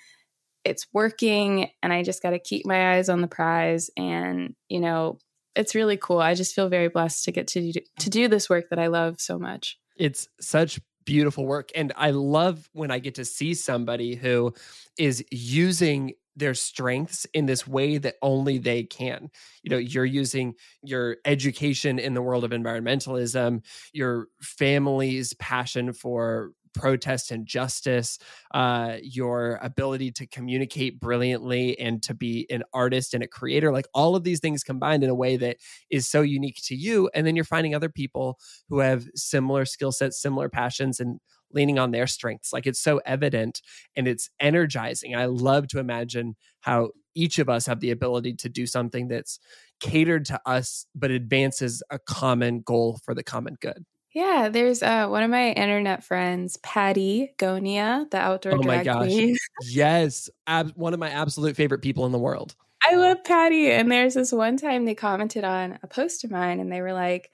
it's 0.65 0.87
working 0.93 1.71
and 1.83 1.93
I 1.93 2.03
just 2.03 2.23
got 2.23 2.31
to 2.31 2.39
keep 2.39 2.67
my 2.67 2.97
eyes 2.97 3.09
on 3.09 3.21
the 3.21 3.29
prize 3.29 3.91
and 3.97 4.55
you 4.69 4.81
know 4.81 5.19
it's 5.59 5.75
really 5.75 5.97
cool. 5.97 6.21
I 6.21 6.35
just 6.35 6.55
feel 6.55 6.69
very 6.69 6.89
blessed 6.89 7.25
to 7.25 7.33
get 7.33 7.49
to 7.49 7.73
do, 7.73 7.81
to 7.99 8.11
do 8.11 8.29
this 8.29 8.49
work 8.49 8.71
that 8.71 8.79
I 8.79 8.87
love 8.87 9.21
so 9.21 9.39
much. 9.39 9.77
It's 9.97 10.29
such 10.41 10.81
beautiful 11.05 11.47
work 11.47 11.71
and 11.75 11.93
I 11.97 12.11
love 12.11 12.69
when 12.73 12.91
I 12.91 13.01
get 13.01 13.17
to 13.17 13.25
see 13.25 13.55
somebody 13.55 14.15
who 14.15 14.55
is 14.99 15.25
using 15.33 16.13
their 16.37 16.55
strengths 16.55 17.27
in 17.35 17.47
this 17.47 17.67
way 17.67 17.99
that 17.99 18.15
only 18.23 18.59
they 18.59 18.85
can. 18.85 19.29
You 19.63 19.71
know, 19.71 19.79
you're 19.79 20.05
using 20.05 20.55
your 20.85 21.17
education 21.25 21.99
in 21.99 22.15
the 22.15 22.23
world 22.23 22.45
of 22.45 22.53
environmentalism, 22.53 23.65
your 23.93 24.29
family's 24.41 25.35
passion 25.35 25.93
for 25.93 26.53
protest 26.79 27.33
and 27.33 27.45
justice, 27.45 28.19
uh, 28.55 28.97
your 29.03 29.59
ability 29.63 30.13
to 30.13 30.27
communicate 30.27 31.01
brilliantly 31.01 31.79
and 31.81 32.03
to 32.05 32.15
be 32.15 32.47
an 32.51 32.63
artist 32.73 33.15
and 33.15 33.23
a 33.25 33.27
creator, 33.29 33.73
like 33.73 33.89
all 33.93 34.15
of 34.15 34.23
these 34.23 34.39
things 34.39 34.63
combined 34.63 35.03
in 35.03 35.11
a 35.11 35.15
way 35.15 35.37
that 35.37 35.57
is 35.91 36.07
so 36.07 36.21
unique 36.21 36.61
to 36.63 36.77
you. 36.77 37.11
And 37.15 37.27
then 37.27 37.35
you're 37.35 37.45
finding 37.45 37.75
other 37.75 37.89
people 37.89 38.39
who 38.69 38.79
have 38.79 39.07
similar 39.17 39.65
skill 39.65 39.91
sets, 39.91 40.23
similar 40.23 40.49
passions, 40.49 41.01
and 41.01 41.19
leaning 41.53 41.79
on 41.79 41.91
their 41.91 42.07
strengths. 42.07 42.53
Like 42.53 42.67
it's 42.67 42.81
so 42.81 43.01
evident 43.05 43.61
and 43.97 44.07
it's 44.07 44.31
energizing. 44.39 45.17
I 45.17 45.27
love 45.27 45.67
to 45.69 45.81
imagine 45.81 46.37
how 46.61 46.91
each 47.15 47.41
of 47.41 47.49
us 47.49 47.67
have 47.67 47.81
the 47.81 47.91
ability 47.91 48.35
to 48.35 48.49
do 48.49 48.67
something 48.67 49.09
that's 49.09 49.41
catered 49.81 50.27
to 50.27 50.41
us, 50.47 50.87
but 50.95 51.11
advances 51.11 51.83
a 51.91 51.99
common 51.99 52.61
goal 52.61 53.01
for 53.05 53.15
the 53.15 53.25
common 53.25 53.57
good. 53.61 53.85
Yeah, 54.19 54.49
there's 54.49 54.83
uh, 54.83 55.07
one 55.07 55.23
of 55.23 55.31
my 55.31 55.53
internet 55.53 56.03
friends, 56.03 56.57
Pattie 56.57 57.35
Gonia, 57.39 58.11
the 58.11 58.17
outdoor 58.17 58.55
oh 58.55 58.63
drag 58.63 58.91
queen. 58.91 59.37
yes, 59.63 60.29
ab- 60.49 60.73
one 60.75 60.93
of 60.93 60.99
my 60.99 61.09
absolute 61.09 61.55
favorite 61.55 61.83
people 61.83 62.05
in 62.05 62.11
the 62.11 62.19
world. 62.19 62.57
I 62.83 62.97
love 62.97 63.23
Pattie. 63.23 63.71
And 63.71 63.93
there's 63.93 64.15
this 64.15 64.33
one 64.33 64.57
time 64.57 64.87
they 64.87 64.97
commented 64.97 65.45
on 65.45 65.79
a 65.85 65.87
post 65.87 66.25
of 66.25 66.33
mine, 66.33 66.59
and 66.59 66.73
they 66.73 66.81
were 66.81 66.95
like, 66.95 67.31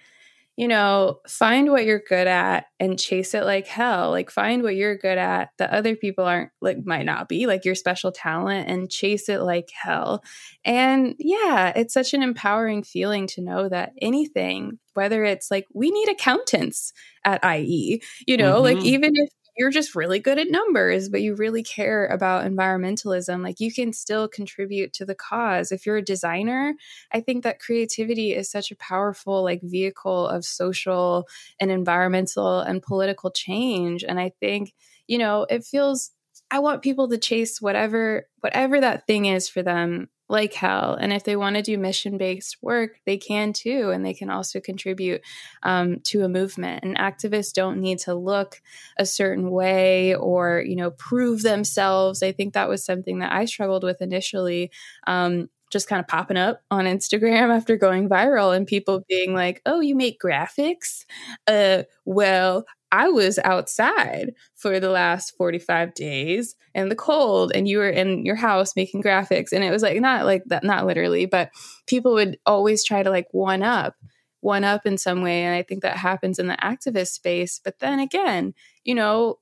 you 0.57 0.69
know, 0.69 1.19
find 1.27 1.71
what 1.71 1.85
you're 1.85 2.03
good 2.09 2.29
at 2.29 2.67
and 2.79 2.99
chase 2.99 3.35
it 3.35 3.45
like 3.45 3.67
hell. 3.67 4.11
Like 4.11 4.31
find 4.31 4.63
what 4.63 4.77
you're 4.77 4.97
good 4.97 5.19
at 5.19 5.51
that 5.59 5.71
other 5.71 5.97
people 5.97 6.25
aren't 6.25 6.51
like 6.61 6.79
might 6.85 7.07
not 7.07 7.29
be, 7.29 7.47
like 7.47 7.65
your 7.65 7.75
special 7.75 8.13
talent 8.13 8.69
and 8.69 8.91
chase 8.91 9.29
it 9.29 9.41
like 9.41 9.71
hell. 9.75 10.23
And 10.65 11.17
yeah, 11.19 11.73
it's 11.75 11.95
such 11.95 12.15
an 12.15 12.23
empowering 12.23 12.85
feeling 12.85 13.27
to 13.29 13.43
know 13.43 13.69
that 13.69 13.93
anything, 14.01 14.79
whether 14.95 15.25
it's 15.25 15.51
like 15.51 15.67
we 15.75 15.91
need 15.91 16.09
accountants 16.09 16.93
at 17.25 17.45
IE, 17.45 18.01
you 18.27 18.37
know, 18.37 18.63
mm-hmm. 18.63 18.77
like 18.77 18.85
even 18.85 19.11
if 19.15 19.31
you're 19.57 19.71
just 19.71 19.95
really 19.95 20.19
good 20.19 20.39
at 20.39 20.51
numbers, 20.51 21.09
but 21.09 21.23
you 21.23 21.35
really 21.35 21.63
care 21.63 22.07
about 22.07 22.45
environmentalism, 22.45 23.43
like 23.43 23.61
you 23.61 23.73
can 23.73 23.93
still 23.93 24.29
contribute 24.29 24.93
to 24.95 25.05
the 25.05 25.15
cause. 25.15 25.71
If 25.73 25.87
you're 25.87 25.99
a 25.99 26.03
designer, 26.03 26.75
I 27.13 27.21
think 27.21 27.45
that 27.45 27.61
creativity 27.61 28.35
is 28.35 28.51
such 28.51 28.71
a 28.71 28.77
powerful 28.77 29.43
like 29.45 29.61
vehicle 29.63 30.27
of 30.29 30.45
social 30.45 31.27
and 31.61 31.71
environmental 31.71 32.61
and 32.61 32.83
political 32.83 33.31
change. 33.31 34.03
And 34.03 34.19
I 34.19 34.33
think, 34.41 34.73
you 35.07 35.19
know, 35.19 35.47
it 35.49 35.65
feels 35.65 36.11
I 36.51 36.59
want 36.59 36.83
people 36.83 37.09
to 37.09 37.19
chase 37.19 37.61
whatever 37.61 38.29
whatever 38.41 38.81
that 38.81 39.07
thing 39.07 39.27
is 39.27 39.49
for 39.49 39.63
them 39.63 40.09
like 40.35 40.53
hell. 40.53 40.95
And 41.01 41.13
if 41.13 41.23
they 41.23 41.37
want 41.37 41.55
to 41.55 41.63
do 41.63 41.79
mission 41.79 42.19
based 42.19 42.57
work, 42.61 42.99
they 43.07 43.17
can 43.17 43.53
too. 43.53 43.91
And 43.91 44.05
they 44.05 44.15
can 44.15 44.31
also 44.31 44.59
contribute 44.61 45.21
um, 45.63 46.01
to 46.07 46.25
a 46.25 46.29
movement. 46.29 46.83
And 46.83 46.99
activists 46.99 47.53
don't 47.53 47.81
need 47.81 48.01
to 48.01 48.15
look 48.15 48.61
a 48.99 49.07
certain 49.07 49.53
way 49.53 50.17
or, 50.17 50.61
you 50.67 50.75
know, 50.75 50.91
prove 50.91 51.43
themselves. 51.43 52.21
I 52.21 52.33
think 52.33 52.55
that 52.55 52.69
was 52.69 52.85
something 52.85 53.21
that 53.21 53.33
I 53.33 53.45
struggled 53.45 53.85
with 53.85 54.03
initially. 54.03 54.73
Um, 55.07 55.51
just 55.71 55.89
kind 55.89 56.01
of 56.01 56.09
popping 56.09 56.37
up 56.37 56.61
on 56.71 56.85
Instagram 56.85 57.55
after 57.57 57.77
going 57.77 58.09
viral 58.09 58.57
and 58.57 58.67
people 58.67 59.05
being 59.09 59.35
like, 59.35 59.61
"Oh, 59.67 59.81
you 59.81 59.97
make 59.97 60.21
graphics?" 60.21 61.05
Uh, 61.47 61.83
well, 62.05 62.65
I 62.95 63.09
was 63.09 63.41
outside 63.43 64.35
for 64.55 64.79
the 64.79 64.89
last 64.89 65.37
45 65.37 65.95
days 65.95 66.55
in 66.77 66.91
the 66.91 66.95
cold 66.95 67.51
and 67.53 67.67
you 67.67 67.79
were 67.79 67.91
in 67.91 68.25
your 68.25 68.37
house 68.37 68.77
making 68.77 69.03
graphics 69.03 69.53
and 69.53 69.65
it 69.65 69.73
was 69.73 69.83
like 69.83 70.01
not 70.01 70.25
like 70.27 70.45
that 70.47 70.63
not 70.63 70.87
literally, 70.87 71.27
but 71.27 71.51
people 71.89 72.15
would 72.15 72.39
always 72.47 72.85
try 72.85 73.03
to 73.03 73.11
like 73.11 73.27
one 73.33 73.65
up 73.65 73.97
one 74.43 74.63
up 74.63 74.87
in 74.87 74.97
some 74.97 75.23
way 75.23 75.43
and 75.43 75.57
I 75.57 75.63
think 75.63 75.83
that 75.83 75.97
happens 75.97 76.39
in 76.39 76.47
the 76.47 76.57
activist 76.63 77.09
space. 77.09 77.61
But 77.65 77.81
then 77.81 77.99
again, 77.99 78.55
you 78.85 78.95
know, 78.95 79.41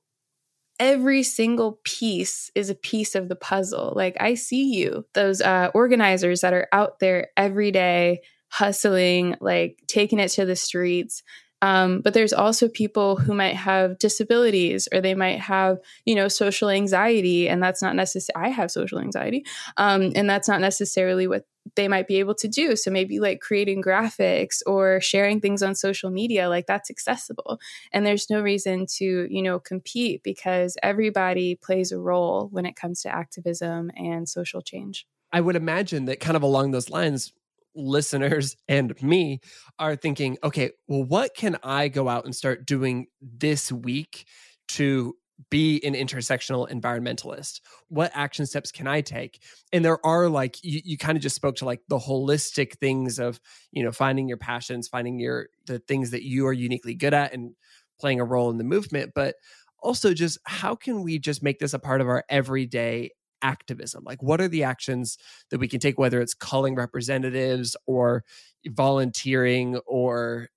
every 0.79 1.21
single 1.21 1.79
piece 1.83 2.49
is 2.55 2.71
a 2.71 2.75
piece 2.75 3.13
of 3.13 3.29
the 3.29 3.35
puzzle. 3.35 3.93
Like 3.95 4.17
I 4.19 4.33
see 4.33 4.73
you, 4.73 5.05
those 5.13 5.41
uh, 5.41 5.69
organizers 5.75 6.41
that 6.41 6.53
are 6.53 6.67
out 6.71 6.97
there 6.97 7.27
every 7.37 7.69
day 7.69 8.21
hustling, 8.49 9.35
like 9.41 9.79
taking 9.87 10.19
it 10.19 10.29
to 10.29 10.45
the 10.45 10.55
streets. 10.55 11.21
Um, 11.63 12.01
but 12.01 12.13
there's 12.13 12.33
also 12.33 12.67
people 12.67 13.15
who 13.15 13.33
might 13.33 13.55
have 13.55 13.97
disabilities 13.97 14.89
or 14.91 14.99
they 14.99 15.15
might 15.15 15.39
have, 15.39 15.77
you 16.03 16.13
know, 16.13 16.27
social 16.27 16.67
anxiety. 16.69 17.47
And 17.47 17.63
that's 17.63 17.81
not 17.81 17.95
necessarily, 17.95 18.47
I 18.47 18.49
have 18.49 18.69
social 18.69 18.99
anxiety. 18.99 19.45
Um, 19.77 20.11
and 20.13 20.29
that's 20.29 20.49
not 20.49 20.59
necessarily 20.59 21.25
what 21.25 21.45
they 21.77 21.87
might 21.87 22.05
be 22.05 22.19
able 22.19 22.35
to 22.35 22.49
do. 22.49 22.75
So 22.75 22.91
maybe 22.91 23.21
like 23.21 23.39
creating 23.39 23.81
graphics 23.81 24.61
or 24.65 24.99
sharing 24.99 25.39
things 25.39 25.63
on 25.63 25.73
social 25.73 26.09
media, 26.09 26.49
like 26.49 26.65
that's 26.67 26.89
accessible. 26.89 27.59
And 27.93 28.05
there's 28.05 28.29
no 28.29 28.41
reason 28.41 28.85
to, 28.97 29.27
you 29.29 29.41
know, 29.41 29.57
compete 29.57 30.21
because 30.21 30.75
everybody 30.83 31.55
plays 31.55 31.93
a 31.93 31.97
role 31.97 32.49
when 32.51 32.65
it 32.65 32.75
comes 32.75 33.01
to 33.03 33.15
activism 33.15 33.89
and 33.95 34.27
social 34.27 34.61
change. 34.61 35.07
I 35.31 35.39
would 35.39 35.55
imagine 35.55 36.05
that 36.05 36.19
kind 36.19 36.35
of 36.35 36.43
along 36.43 36.71
those 36.71 36.89
lines, 36.89 37.31
listeners 37.75 38.55
and 38.67 38.99
me 39.01 39.39
are 39.79 39.95
thinking, 39.95 40.37
okay, 40.43 40.71
well, 40.87 41.03
what 41.03 41.35
can 41.35 41.57
I 41.63 41.87
go 41.87 42.07
out 42.09 42.25
and 42.25 42.35
start 42.35 42.65
doing 42.65 43.07
this 43.21 43.71
week 43.71 44.25
to 44.69 45.15
be 45.49 45.83
an 45.83 45.93
intersectional 45.93 46.69
environmentalist? 46.69 47.59
What 47.89 48.11
action 48.13 48.45
steps 48.45 48.71
can 48.71 48.87
I 48.87 49.01
take? 49.01 49.41
And 49.71 49.83
there 49.83 50.03
are 50.05 50.29
like 50.29 50.57
you, 50.63 50.81
you 50.83 50.97
kind 50.97 51.15
of 51.15 51.21
just 51.21 51.35
spoke 51.35 51.55
to 51.57 51.65
like 51.65 51.81
the 51.87 51.97
holistic 51.97 52.77
things 52.77 53.19
of, 53.19 53.39
you 53.71 53.83
know, 53.83 53.91
finding 53.91 54.27
your 54.27 54.37
passions, 54.37 54.87
finding 54.87 55.19
your 55.19 55.47
the 55.65 55.79
things 55.79 56.11
that 56.11 56.23
you 56.23 56.47
are 56.47 56.53
uniquely 56.53 56.93
good 56.93 57.13
at 57.13 57.33
and 57.33 57.55
playing 57.99 58.19
a 58.19 58.25
role 58.25 58.49
in 58.49 58.57
the 58.57 58.63
movement, 58.63 59.11
but 59.15 59.35
also 59.81 60.13
just 60.13 60.37
how 60.45 60.75
can 60.75 61.03
we 61.03 61.19
just 61.19 61.43
make 61.43 61.59
this 61.59 61.73
a 61.73 61.79
part 61.79 62.01
of 62.01 62.07
our 62.07 62.23
everyday 62.29 63.11
activism? 63.43 64.03
Like, 64.03 64.23
what 64.23 64.41
are 64.41 64.47
the 64.47 64.63
actions 64.63 65.17
that 65.51 65.59
we 65.59 65.67
can 65.67 65.79
take, 65.79 65.99
whether 65.99 66.21
it's 66.21 66.33
calling 66.33 66.75
representatives 66.75 67.75
or 67.85 68.23
volunteering 68.65 69.77
or 69.85 70.49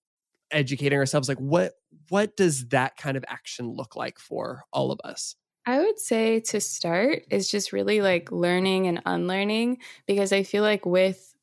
educating 0.51 0.99
ourselves? 0.99 1.29
Like, 1.29 1.39
what 1.39 1.73
what 2.09 2.37
does 2.37 2.69
that 2.69 2.97
kind 2.97 3.17
of 3.17 3.25
action 3.29 3.69
look 3.69 3.97
like 3.97 4.19
for 4.19 4.63
all 4.73 4.93
of 4.93 5.01
us? 5.05 5.37
I 5.67 5.81
would 5.81 5.99
say 5.99 6.41
to 6.41 6.61
start 6.61 7.25
is 7.29 7.51
just 7.51 7.73
really 7.73 8.01
like 8.01 8.31
learning 8.31 8.87
and 8.87 9.03
unlearning 9.05 9.79
because 10.07 10.33
I 10.33 10.45
feel 10.45 10.63
like 10.63 10.87
with 10.87 11.35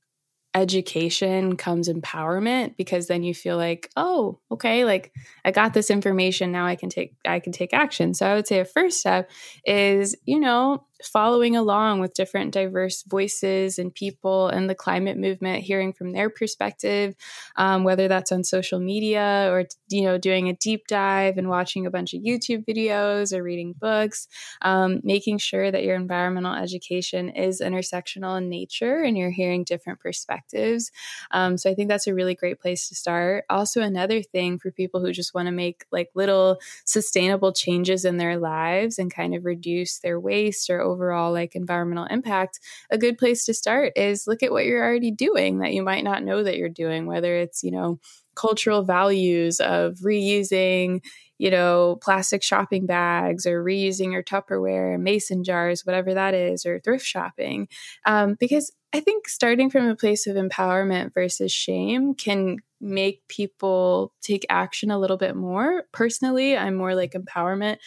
education 0.56 1.58
comes 1.58 1.90
empowerment 1.90 2.78
because 2.78 3.08
then 3.08 3.24
you 3.24 3.34
feel 3.34 3.58
like 3.58 3.90
oh 3.98 4.40
okay 4.52 4.86
like 4.86 5.12
i 5.44 5.50
got 5.50 5.74
this 5.74 5.90
information 5.90 6.52
now 6.52 6.68
i 6.68 6.76
can 6.76 6.90
take 6.90 7.16
i 7.26 7.40
can 7.40 7.52
take 7.52 7.74
action 7.74 8.14
so 8.14 8.28
i 8.28 8.36
would 8.36 8.46
say 8.46 8.60
a 8.60 8.66
first 8.66 9.00
step 9.00 9.32
is 9.66 10.16
you 10.26 10.40
know 10.40 10.86
following 11.04 11.56
along 11.56 12.00
with 12.00 12.14
different 12.14 12.54
diverse 12.54 13.04
voices 13.04 13.78
and 13.78 13.94
people 13.94 14.50
in 14.50 14.68
the 14.68 14.76
climate 14.76 15.18
movement, 15.18 15.64
hearing 15.64 15.94
from 15.94 16.12
their 16.12 16.30
perspective, 16.30 17.16
um, 17.56 17.84
whether 17.84 18.08
that's 18.08 18.32
on 18.32 18.44
social 18.44 18.80
media 18.80 19.48
or 19.52 19.66
you 19.90 20.04
know 20.04 20.18
doing 20.18 20.50
a 20.50 20.54
deep 20.54 20.88
dive 20.88 21.38
and 21.38 21.50
watching 21.50 21.86
a 21.86 21.92
bunch 21.92 22.14
of 22.14 22.22
YouTube 22.22 22.66
videos 22.66 23.36
or 23.38 23.44
reading 23.44 23.74
books, 23.74 24.28
um, 24.62 25.00
making 25.04 25.38
sure 25.38 25.72
that 25.72 25.84
your 25.84 25.96
environmental 25.96 26.54
education 26.54 27.30
is 27.30 27.62
intersectional 27.62 28.38
in 28.38 28.50
nature 28.50 29.02
and 29.02 29.18
you're 29.18 29.30
hearing 29.32 29.64
different 29.64 30.00
perspectives. 30.00 30.92
Um, 31.32 31.58
so 31.58 31.70
I 31.70 31.76
think 31.76 31.90
that's 31.90 32.08
a 32.08 32.14
really 32.14 32.36
great 32.36 32.60
place 32.60 32.88
to 32.90 32.96
start. 32.96 33.46
Also, 33.50 33.82
another 33.82 34.22
thing 34.22 34.60
for 34.60 34.72
people 34.72 35.02
who 35.02 35.12
just 35.12 35.34
want 35.34 35.48
to 35.48 35.52
make 35.52 35.86
like 35.92 36.10
little 36.16 36.60
sustainable 36.86 37.52
changes 37.54 38.06
in 38.06 38.18
their 38.18 38.38
lives 38.38 38.98
and 39.00 39.14
kind 39.14 39.36
of 39.36 39.46
reduce 39.46 40.00
their 40.00 40.20
waste 40.20 40.70
or 40.70 40.82
overall 40.94 41.32
like 41.32 41.56
environmental 41.56 42.06
impact, 42.06 42.60
a 42.90 42.98
good 42.98 43.18
place 43.18 43.46
to 43.46 43.54
start 43.54 43.94
is 43.96 44.28
look 44.28 44.44
at 44.44 44.52
what 44.52 44.66
you're 44.66 44.84
already 44.84 45.12
doing 45.12 45.60
that 45.60 45.74
you 45.74 45.84
might 45.84 46.04
not 46.04 46.24
know 46.24 46.44
that 46.44 46.58
you're 46.58 46.70
doing, 46.70 47.06
whether 47.06 47.36
it's, 47.36 47.64
you 47.64 47.72
know, 47.72 48.00
cultural 48.36 48.84
values 48.84 49.60
of 49.60 49.96
reusing, 49.98 51.02
you 51.38 51.52
know, 51.52 51.98
plastic 52.02 52.44
shopping 52.44 52.86
bags 52.86 53.46
or 53.46 53.64
reusing 53.64 54.12
your 54.12 54.24
Tupperware, 54.24 55.00
mason 55.00 55.44
jars, 55.44 55.86
whatever 55.86 56.14
that 56.14 56.34
is, 56.34 56.66
or 56.66 56.80
thrift 56.80 57.06
shopping. 57.06 57.68
Um, 58.06 58.36
because 58.40 58.72
I 58.94 59.00
think 59.00 59.28
starting 59.28 59.70
from 59.70 59.88
a 59.88 59.96
place 59.96 60.28
of 60.28 60.36
empowerment 60.36 61.14
versus 61.14 61.52
shame 61.52 62.14
can 62.14 62.58
make 62.80 63.28
people 63.28 64.14
take 64.22 64.46
action 64.50 64.92
a 64.92 65.00
little 65.00 65.18
bit 65.18 65.36
more. 65.36 65.86
Personally, 65.92 66.56
I'm 66.56 66.76
more 66.76 66.94
like 66.96 67.14
empowerment 67.14 67.78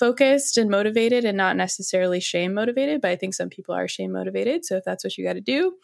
focused 0.00 0.56
and 0.56 0.70
motivated 0.70 1.24
and 1.24 1.36
not 1.36 1.56
necessarily 1.56 2.18
shame 2.18 2.54
motivated, 2.54 3.02
but 3.02 3.10
I 3.10 3.16
think 3.16 3.34
some 3.34 3.50
people 3.50 3.74
are 3.74 3.86
shame 3.86 4.12
motivated. 4.12 4.64
So 4.64 4.76
if 4.76 4.84
that's 4.84 5.04
what 5.04 5.16
you 5.16 5.24
got 5.24 5.34
to 5.34 5.40
do, 5.40 5.74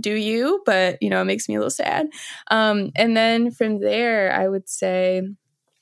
do 0.00 0.14
you, 0.14 0.62
but 0.64 0.96
you 1.02 1.10
know, 1.10 1.20
it 1.20 1.26
makes 1.26 1.48
me 1.48 1.56
a 1.56 1.58
little 1.58 1.70
sad. 1.70 2.08
Um, 2.50 2.92
and 2.94 3.16
then 3.16 3.50
from 3.50 3.80
there, 3.80 4.32
I 4.32 4.48
would 4.48 4.68
say 4.68 5.22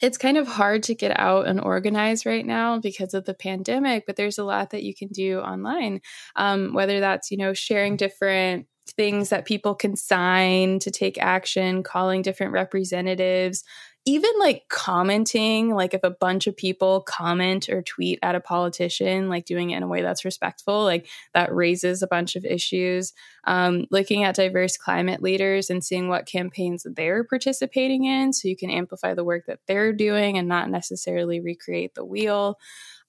it's 0.00 0.18
kind 0.18 0.36
of 0.36 0.46
hard 0.46 0.82
to 0.84 0.94
get 0.94 1.18
out 1.18 1.46
and 1.46 1.60
organize 1.60 2.26
right 2.26 2.44
now 2.44 2.78
because 2.78 3.14
of 3.14 3.24
the 3.24 3.34
pandemic, 3.34 4.04
but 4.06 4.16
there's 4.16 4.38
a 4.38 4.44
lot 4.44 4.70
that 4.70 4.82
you 4.82 4.94
can 4.94 5.08
do 5.08 5.40
online. 5.40 6.00
Um, 6.34 6.74
whether 6.74 7.00
that's, 7.00 7.30
you 7.30 7.36
know, 7.36 7.54
sharing 7.54 7.96
different 7.96 8.66
things 8.96 9.30
that 9.30 9.46
people 9.46 9.74
can 9.74 9.96
sign 9.96 10.78
to 10.80 10.90
take 10.90 11.18
action, 11.18 11.82
calling 11.82 12.22
different 12.22 12.52
representatives, 12.52 13.64
even 14.06 14.30
like 14.38 14.68
commenting, 14.68 15.74
like 15.74 15.92
if 15.92 16.04
a 16.04 16.10
bunch 16.10 16.46
of 16.46 16.56
people 16.56 17.00
comment 17.00 17.68
or 17.68 17.82
tweet 17.82 18.20
at 18.22 18.36
a 18.36 18.40
politician, 18.40 19.28
like 19.28 19.44
doing 19.44 19.70
it 19.70 19.76
in 19.78 19.82
a 19.82 19.88
way 19.88 20.00
that's 20.00 20.24
respectful, 20.24 20.84
like 20.84 21.08
that 21.34 21.52
raises 21.52 22.02
a 22.02 22.06
bunch 22.06 22.36
of 22.36 22.44
issues. 22.44 23.12
Um, 23.44 23.86
looking 23.90 24.22
at 24.22 24.36
diverse 24.36 24.76
climate 24.76 25.22
leaders 25.22 25.70
and 25.70 25.84
seeing 25.84 26.08
what 26.08 26.24
campaigns 26.24 26.86
they're 26.88 27.24
participating 27.24 28.04
in 28.04 28.32
so 28.32 28.46
you 28.46 28.56
can 28.56 28.70
amplify 28.70 29.14
the 29.14 29.24
work 29.24 29.46
that 29.46 29.58
they're 29.66 29.92
doing 29.92 30.38
and 30.38 30.46
not 30.46 30.70
necessarily 30.70 31.40
recreate 31.40 31.94
the 31.96 32.04
wheel. 32.04 32.58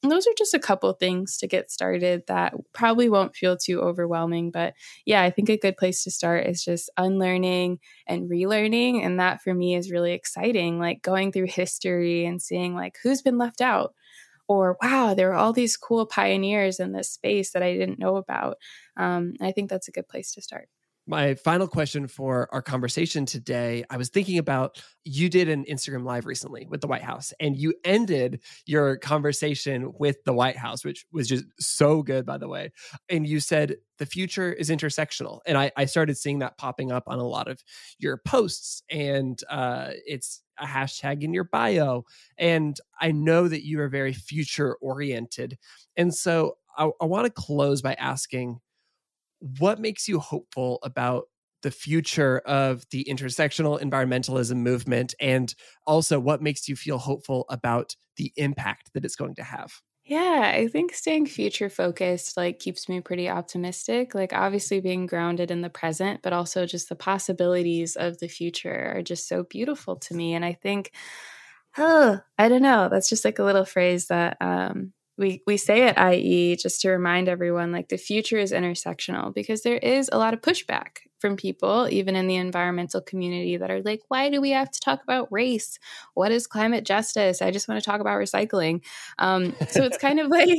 And 0.03 0.11
those 0.11 0.27
are 0.27 0.33
just 0.37 0.53
a 0.53 0.59
couple 0.59 0.93
things 0.93 1.37
to 1.37 1.47
get 1.47 1.71
started 1.71 2.23
that 2.27 2.53
probably 2.73 3.09
won't 3.09 3.35
feel 3.35 3.57
too 3.57 3.81
overwhelming. 3.81 4.51
But 4.51 4.73
yeah, 5.05 5.23
I 5.23 5.31
think 5.31 5.49
a 5.49 5.57
good 5.57 5.75
place 5.75 6.03
to 6.03 6.11
start 6.11 6.45
is 6.45 6.63
just 6.63 6.89
unlearning 6.97 7.79
and 8.05 8.29
relearning. 8.29 9.03
And 9.03 9.19
that 9.19 9.41
for 9.41 9.53
me 9.55 9.75
is 9.75 9.91
really 9.91 10.13
exciting, 10.13 10.79
like 10.79 11.01
going 11.01 11.31
through 11.31 11.47
history 11.47 12.25
and 12.25 12.39
seeing 12.41 12.75
like 12.75 12.97
who's 13.01 13.23
been 13.23 13.39
left 13.39 13.59
out. 13.59 13.95
Or 14.47 14.77
wow, 14.81 15.13
there 15.13 15.31
are 15.31 15.35
all 15.35 15.53
these 15.53 15.77
cool 15.77 16.05
pioneers 16.05 16.79
in 16.79 16.91
this 16.93 17.11
space 17.11 17.51
that 17.53 17.63
I 17.63 17.73
didn't 17.73 17.99
know 17.99 18.17
about. 18.17 18.57
Um, 18.97 19.33
I 19.41 19.51
think 19.51 19.69
that's 19.69 19.87
a 19.89 19.91
good 19.91 20.07
place 20.07 20.33
to 20.33 20.41
start 20.41 20.69
my 21.07 21.35
final 21.35 21.67
question 21.67 22.05
for 22.07 22.49
our 22.51 22.61
conversation 22.61 23.25
today 23.25 23.83
i 23.89 23.97
was 23.97 24.09
thinking 24.09 24.37
about 24.37 24.81
you 25.05 25.29
did 25.29 25.47
an 25.47 25.63
instagram 25.65 26.03
live 26.03 26.25
recently 26.25 26.67
with 26.69 26.81
the 26.81 26.87
white 26.87 27.01
house 27.01 27.33
and 27.39 27.55
you 27.55 27.73
ended 27.83 28.41
your 28.65 28.97
conversation 28.97 29.91
with 29.97 30.17
the 30.25 30.33
white 30.33 30.57
house 30.57 30.83
which 30.83 31.05
was 31.11 31.27
just 31.27 31.45
so 31.59 32.03
good 32.03 32.25
by 32.25 32.37
the 32.37 32.47
way 32.47 32.71
and 33.09 33.25
you 33.25 33.39
said 33.39 33.75
the 33.97 34.05
future 34.05 34.51
is 34.51 34.69
intersectional 34.69 35.39
and 35.47 35.57
i, 35.57 35.71
I 35.77 35.85
started 35.85 36.17
seeing 36.17 36.39
that 36.39 36.57
popping 36.57 36.91
up 36.91 37.03
on 37.07 37.19
a 37.19 37.27
lot 37.27 37.47
of 37.47 37.63
your 37.97 38.17
posts 38.17 38.83
and 38.89 39.41
uh, 39.49 39.91
it's 40.05 40.43
a 40.59 40.65
hashtag 40.65 41.23
in 41.23 41.33
your 41.33 41.45
bio 41.45 42.03
and 42.37 42.79
i 42.99 43.11
know 43.11 43.47
that 43.47 43.65
you 43.65 43.79
are 43.79 43.89
very 43.89 44.13
future 44.13 44.75
oriented 44.81 45.57
and 45.95 46.13
so 46.13 46.57
I, 46.77 46.89
I 47.01 47.05
want 47.05 47.25
to 47.25 47.31
close 47.31 47.81
by 47.81 47.95
asking 47.95 48.59
what 49.39 49.79
makes 49.79 50.07
you 50.07 50.19
hopeful 50.19 50.79
about 50.83 51.25
the 51.63 51.71
future 51.71 52.39
of 52.39 52.85
the 52.91 53.05
intersectional 53.09 53.81
environmentalism 53.81 54.57
movement 54.57 55.15
and 55.19 55.55
also 55.85 56.19
what 56.19 56.41
makes 56.41 56.67
you 56.67 56.75
feel 56.75 56.97
hopeful 56.97 57.45
about 57.49 57.95
the 58.17 58.31
impact 58.37 58.91
that 58.93 59.03
it's 59.03 59.15
going 59.15 59.35
to 59.35 59.43
have 59.43 59.81
yeah, 60.03 60.53
I 60.55 60.67
think 60.69 60.93
staying 60.93 61.25
future 61.25 61.69
focused 61.69 62.37
like 62.37 62.59
keeps 62.59 62.87
me 62.87 63.01
pretty 63.01 63.27
optimistic. 63.27 64.15
Like 64.15 64.31
obviously 64.31 64.79
being 64.79 65.05
grounded 65.05 65.51
in 65.51 65.59
the 65.61 65.69
present, 65.69 66.21
but 66.21 66.31
also 66.31 66.65
just 66.65 66.87
the 66.87 66.95
possibilities 66.95 67.97
of 67.97 68.17
the 68.19 68.29
future 68.29 68.93
are 68.95 69.01
just 69.01 69.27
so 69.27 69.43
beautiful 69.43 69.97
to 69.97 70.13
me. 70.13 70.33
And 70.33 70.45
I 70.45 70.53
think, 70.53 70.93
oh, 71.77 72.19
I 72.37 72.49
don't 72.49 72.61
know, 72.61 72.89
that's 72.89 73.09
just 73.09 73.25
like 73.25 73.39
a 73.39 73.43
little 73.43 73.65
phrase 73.65 74.07
that 74.07 74.37
um 74.41 74.93
we 75.17 75.41
we 75.47 75.57
say 75.57 75.83
at 75.83 76.13
IE 76.13 76.55
just 76.55 76.81
to 76.81 76.89
remind 76.89 77.27
everyone 77.27 77.71
like 77.71 77.89
the 77.89 77.97
future 77.97 78.37
is 78.37 78.51
intersectional 78.51 79.33
because 79.33 79.63
there 79.63 79.77
is 79.77 80.09
a 80.11 80.17
lot 80.17 80.33
of 80.33 80.41
pushback 80.41 80.99
from 81.19 81.35
people 81.35 81.87
even 81.89 82.15
in 82.15 82.27
the 82.27 82.35
environmental 82.35 83.01
community 83.01 83.57
that 83.57 83.71
are 83.71 83.81
like 83.81 84.01
why 84.07 84.29
do 84.29 84.39
we 84.39 84.51
have 84.51 84.69
to 84.69 84.79
talk 84.79 85.01
about 85.03 85.27
race? 85.31 85.79
What 86.13 86.31
is 86.31 86.47
climate 86.47 86.85
justice? 86.85 87.41
I 87.41 87.51
just 87.51 87.67
want 87.67 87.81
to 87.81 87.85
talk 87.85 88.01
about 88.01 88.19
recycling. 88.19 88.83
Um, 89.17 89.55
so 89.69 89.83
it's 89.83 89.97
kind 89.97 90.19
of 90.19 90.27
like 90.31 90.49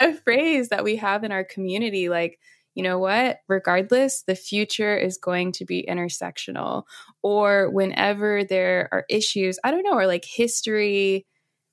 a 0.00 0.14
phrase 0.14 0.70
that 0.70 0.84
we 0.84 0.96
have 0.96 1.24
in 1.24 1.32
our 1.32 1.44
community 1.44 2.08
like 2.08 2.38
you 2.74 2.84
know 2.84 2.98
what? 3.00 3.38
Regardless 3.48 4.22
the 4.22 4.36
future 4.36 4.96
is 4.96 5.18
going 5.18 5.50
to 5.52 5.64
be 5.64 5.84
intersectional. 5.88 6.84
Or 7.22 7.70
whenever 7.70 8.44
there 8.44 8.88
are 8.92 9.04
issues 9.08 9.58
i 9.64 9.70
don't 9.70 9.82
know 9.82 9.94
or 9.94 10.06
like 10.06 10.24
history 10.24 11.26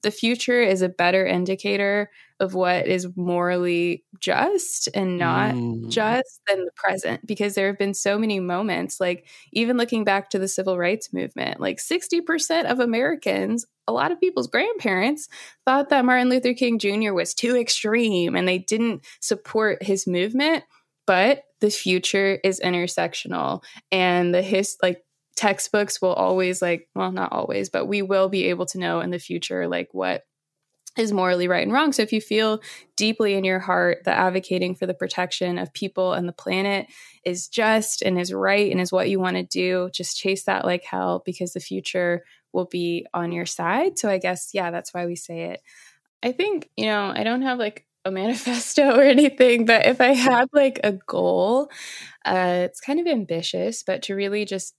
the 0.06 0.12
future 0.12 0.62
is 0.62 0.84
a 0.84 0.88
better 0.88 1.26
indicator 1.26 2.12
of 2.40 2.54
what 2.54 2.86
is 2.86 3.08
morally 3.16 4.04
just 4.20 4.88
and 4.94 5.18
not 5.18 5.56
mm. 5.56 5.90
just 5.90 6.42
than 6.48 6.64
the 6.64 6.72
present 6.76 7.26
because 7.26 7.56
there 7.56 7.66
have 7.66 7.80
been 7.80 7.96
so 7.96 8.20
many 8.20 8.40
moments 8.40 9.00
like 9.00 9.28
even 9.52 9.78
looking 9.78 10.04
back 10.04 10.30
to 10.30 10.38
the 10.38 10.48
civil 10.48 10.78
rights 10.78 11.12
movement 11.12 11.60
like 11.60 11.78
60% 11.78 12.66
of 12.66 12.80
Americans 12.80 13.66
a 13.88 13.92
lot 13.92 14.12
of 14.12 14.20
people's 14.20 14.46
grandparents 14.46 15.28
thought 15.66 15.90
that 15.90 16.06
Martin 16.06 16.30
Luther 16.30 16.54
King 16.54 16.78
Jr. 16.78 17.14
was 17.14 17.34
too 17.34 17.58
extreme 17.58 18.36
and 18.36 18.48
they 18.48 18.60
didn't 18.60 19.04
support 19.22 19.82
his 19.82 20.06
movement 20.06 20.64
but 21.08 21.46
the 21.62 21.72
future 21.72 22.40
is 22.44 22.62
intersectional 22.64 23.64
and 23.92 24.36
the 24.36 24.44
his 24.44 24.78
like 24.84 25.02
textbooks 25.36 26.02
will 26.02 26.14
always 26.14 26.62
like 26.62 26.88
well 26.96 27.12
not 27.12 27.32
always 27.32 27.70
but 27.70 27.86
we 27.86 28.02
will 28.02 28.30
be 28.30 28.46
able 28.46 28.66
to 28.66 28.80
know 28.80 29.02
in 29.02 29.12
the 29.12 29.20
future 29.20 29.68
like 29.68 29.90
what 29.92 30.24
is 30.98 31.12
morally 31.12 31.48
right 31.48 31.64
and 31.64 31.74
wrong. 31.74 31.92
So 31.92 32.04
if 32.04 32.14
you 32.14 32.22
feel 32.22 32.62
deeply 32.96 33.34
in 33.34 33.44
your 33.44 33.60
heart 33.60 34.00
that 34.06 34.18
advocating 34.18 34.76
for 34.76 34.86
the 34.86 34.94
protection 34.94 35.58
of 35.58 35.74
people 35.74 36.14
and 36.14 36.28
the 36.28 36.34
planet 36.34 36.88
is 37.26 37.48
just 37.48 38.02
and 38.02 38.20
is 38.20 38.34
right 38.34 38.72
and 38.72 38.80
is 38.80 38.92
what 38.92 39.10
you 39.10 39.20
want 39.20 39.36
to 39.36 39.44
do 39.44 39.90
just 39.94 40.18
chase 40.18 40.44
that 40.46 40.66
like 40.66 40.84
hell 40.84 41.22
because 41.26 41.54
the 41.54 41.60
future 41.60 42.24
will 42.54 42.66
be 42.66 43.06
on 43.14 43.32
your 43.32 43.46
side. 43.46 44.00
So 44.00 44.10
i 44.10 44.18
guess 44.18 44.52
yeah 44.54 44.72
that's 44.72 44.94
why 44.94 45.06
we 45.06 45.16
say 45.16 45.52
it. 45.52 45.62
I 46.24 46.32
think 46.32 46.70
you 46.78 46.86
know 46.86 47.12
i 47.16 47.24
don't 47.24 47.42
have 47.42 47.60
like 47.60 47.86
a 48.06 48.12
manifesto 48.12 48.98
or 48.98 49.02
anything, 49.02 49.66
but 49.66 49.88
if 49.88 50.00
I 50.00 50.14
had 50.14 50.48
like 50.54 50.80
a 50.84 50.92
goal, 50.92 51.72
uh, 52.24 52.62
it's 52.66 52.80
kind 52.80 53.00
of 53.00 53.08
ambitious, 53.08 53.82
but 53.82 54.04
to 54.04 54.14
really 54.14 54.46
just 54.46 54.76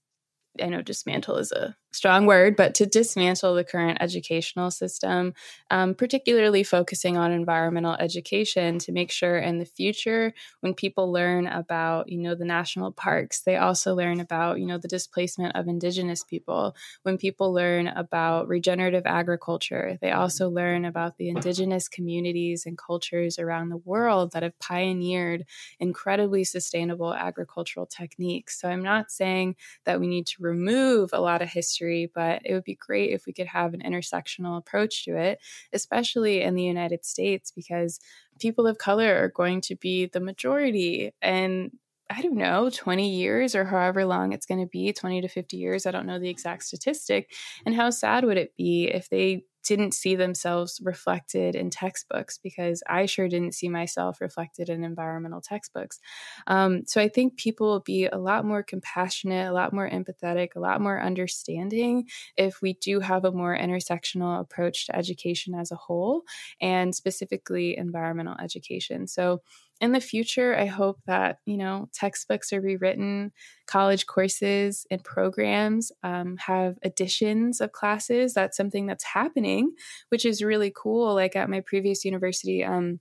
I 0.61 0.67
know 0.67 0.81
dismantle 0.81 1.37
is 1.37 1.51
a 1.51 1.75
strong 1.97 2.27
word, 2.27 2.55
but 2.55 2.75
to 2.75 2.85
dismantle 2.85 3.55
the 3.55 3.63
current 3.63 3.97
educational 3.99 4.69
system, 4.69 5.33
um, 5.71 5.95
particularly 5.95 6.63
focusing 6.63 7.17
on 7.17 7.31
environmental 7.31 7.93
education 7.95 8.77
to 8.77 8.91
make 8.91 9.11
sure 9.11 9.37
in 9.39 9.57
the 9.57 9.65
future 9.65 10.33
when 10.61 10.75
people 10.75 11.11
learn 11.11 11.47
about, 11.47 12.07
you 12.07 12.19
know, 12.19 12.35
the 12.35 12.45
national 12.45 12.91
parks, 12.91 13.41
they 13.41 13.57
also 13.57 13.95
learn 13.95 14.19
about, 14.19 14.59
you 14.59 14.67
know, 14.67 14.77
the 14.77 14.87
displacement 14.87 15.55
of 15.55 15.67
indigenous 15.67 16.23
people. 16.23 16.75
When 17.01 17.17
people 17.17 17.51
learn 17.51 17.87
about 17.87 18.47
regenerative 18.47 19.07
agriculture, 19.07 19.97
they 19.99 20.11
also 20.11 20.49
learn 20.49 20.85
about 20.85 21.17
the 21.17 21.29
indigenous 21.29 21.87
communities 21.87 22.65
and 22.67 22.77
cultures 22.77 23.39
around 23.39 23.69
the 23.69 23.77
world 23.77 24.33
that 24.33 24.43
have 24.43 24.57
pioneered 24.59 25.45
incredibly 25.79 26.43
sustainable 26.43 27.13
agricultural 27.13 27.87
techniques. 27.87 28.61
So 28.61 28.69
I'm 28.69 28.83
not 28.83 29.11
saying 29.11 29.55
that 29.85 29.99
we 29.99 30.07
need 30.07 30.27
to 30.27 30.43
remove 30.43 31.09
a 31.11 31.19
lot 31.19 31.41
of 31.41 31.49
but 32.13 32.41
it 32.45 32.53
would 32.53 32.63
be 32.63 32.75
great 32.75 33.11
if 33.11 33.25
we 33.25 33.33
could 33.33 33.47
have 33.47 33.73
an 33.73 33.81
intersectional 33.81 34.57
approach 34.57 35.05
to 35.05 35.15
it, 35.15 35.39
especially 35.73 36.41
in 36.41 36.55
the 36.55 36.63
United 36.63 37.05
States, 37.05 37.51
because 37.51 37.99
people 38.39 38.67
of 38.67 38.77
color 38.77 39.15
are 39.15 39.29
going 39.29 39.61
to 39.61 39.75
be 39.75 40.05
the 40.05 40.19
majority. 40.19 41.11
And 41.21 41.71
I 42.09 42.21
don't 42.21 42.35
know, 42.35 42.69
20 42.69 43.09
years 43.09 43.55
or 43.55 43.65
however 43.65 44.05
long 44.05 44.31
it's 44.31 44.45
going 44.45 44.61
to 44.61 44.67
be 44.67 44.93
20 44.93 45.21
to 45.21 45.27
50 45.27 45.57
years. 45.57 45.85
I 45.85 45.91
don't 45.91 46.05
know 46.05 46.19
the 46.19 46.29
exact 46.29 46.63
statistic. 46.63 47.33
And 47.65 47.75
how 47.75 47.89
sad 47.89 48.23
would 48.23 48.37
it 48.37 48.55
be 48.55 48.85
if 48.85 49.09
they 49.09 49.43
didn't 49.67 49.93
see 49.93 50.15
themselves 50.15 50.79
reflected 50.83 51.55
in 51.55 51.69
textbooks 51.69 52.37
because 52.37 52.81
I 52.87 53.05
sure 53.05 53.27
didn't 53.27 53.53
see 53.53 53.69
myself 53.69 54.21
reflected 54.21 54.69
in 54.69 54.83
environmental 54.83 55.41
textbooks. 55.41 55.99
Um, 56.47 56.85
so 56.85 57.01
I 57.01 57.09
think 57.09 57.37
people 57.37 57.67
will 57.67 57.79
be 57.81 58.05
a 58.05 58.17
lot 58.17 58.45
more 58.45 58.63
compassionate, 58.63 59.47
a 59.47 59.53
lot 59.53 59.73
more 59.73 59.89
empathetic, 59.89 60.49
a 60.55 60.59
lot 60.59 60.81
more 60.81 61.01
understanding 61.01 62.07
if 62.37 62.61
we 62.61 62.73
do 62.73 62.99
have 62.99 63.25
a 63.25 63.31
more 63.31 63.57
intersectional 63.57 64.39
approach 64.39 64.85
to 64.87 64.95
education 64.95 65.53
as 65.55 65.71
a 65.71 65.75
whole 65.75 66.23
and 66.61 66.95
specifically 66.95 67.77
environmental 67.77 68.35
education. 68.41 69.07
So 69.07 69.41
in 69.79 69.91
the 69.91 69.99
future, 69.99 70.55
I 70.57 70.65
hope 70.65 70.99
that, 71.07 71.39
you 71.45 71.57
know, 71.57 71.89
textbooks 71.93 72.51
are 72.53 72.61
rewritten, 72.61 73.31
college 73.67 74.05
courses 74.05 74.85
and 74.89 75.03
programs 75.03 75.91
um, 76.03 76.37
have 76.37 76.77
additions 76.83 77.61
of 77.61 77.71
classes. 77.71 78.33
That's 78.33 78.57
something 78.57 78.85
that's 78.87 79.03
happening, 79.03 79.73
which 80.09 80.25
is 80.25 80.41
really 80.43 80.71
cool. 80.75 81.13
Like 81.13 81.35
at 81.35 81.49
my 81.49 81.61
previous 81.61 82.05
university, 82.05 82.63
um, 82.63 82.99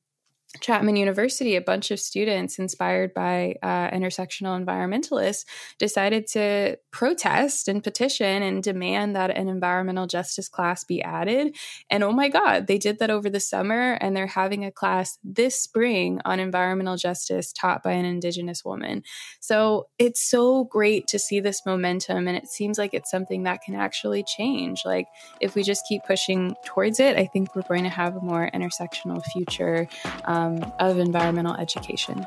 Chapman 0.60 0.96
University, 0.96 1.56
a 1.56 1.60
bunch 1.60 1.90
of 1.90 2.00
students 2.00 2.58
inspired 2.58 3.12
by 3.14 3.56
uh, 3.62 3.90
intersectional 3.90 4.62
environmentalists 4.62 5.44
decided 5.78 6.26
to 6.28 6.78
protest 6.90 7.68
and 7.68 7.82
petition 7.82 8.42
and 8.42 8.62
demand 8.62 9.16
that 9.16 9.30
an 9.30 9.48
environmental 9.48 10.06
justice 10.06 10.48
class 10.48 10.84
be 10.84 11.02
added. 11.02 11.54
And 11.90 12.02
oh 12.02 12.12
my 12.12 12.28
God, 12.28 12.66
they 12.66 12.78
did 12.78 12.98
that 12.98 13.10
over 13.10 13.28
the 13.28 13.40
summer, 13.40 13.92
and 14.00 14.16
they're 14.16 14.26
having 14.26 14.64
a 14.64 14.72
class 14.72 15.18
this 15.22 15.60
spring 15.60 16.20
on 16.24 16.40
environmental 16.40 16.96
justice 16.96 17.52
taught 17.52 17.82
by 17.82 17.92
an 17.92 18.04
Indigenous 18.04 18.64
woman. 18.64 19.02
So 19.40 19.88
it's 19.98 20.22
so 20.22 20.64
great 20.64 21.06
to 21.08 21.18
see 21.18 21.40
this 21.40 21.66
momentum, 21.66 22.28
and 22.28 22.36
it 22.36 22.48
seems 22.48 22.78
like 22.78 22.94
it's 22.94 23.10
something 23.10 23.42
that 23.44 23.62
can 23.62 23.74
actually 23.74 24.24
change. 24.24 24.82
Like, 24.84 25.06
if 25.40 25.54
we 25.54 25.62
just 25.62 25.84
keep 25.88 26.02
pushing 26.04 26.54
towards 26.64 27.00
it, 27.00 27.16
I 27.16 27.26
think 27.26 27.54
we're 27.54 27.62
going 27.62 27.84
to 27.84 27.90
have 27.90 28.16
a 28.16 28.20
more 28.20 28.50
intersectional 28.54 29.22
future. 29.32 29.88
Um, 30.24 30.45
um, 30.46 30.72
of 30.78 30.98
environmental 30.98 31.54
education. 31.56 32.26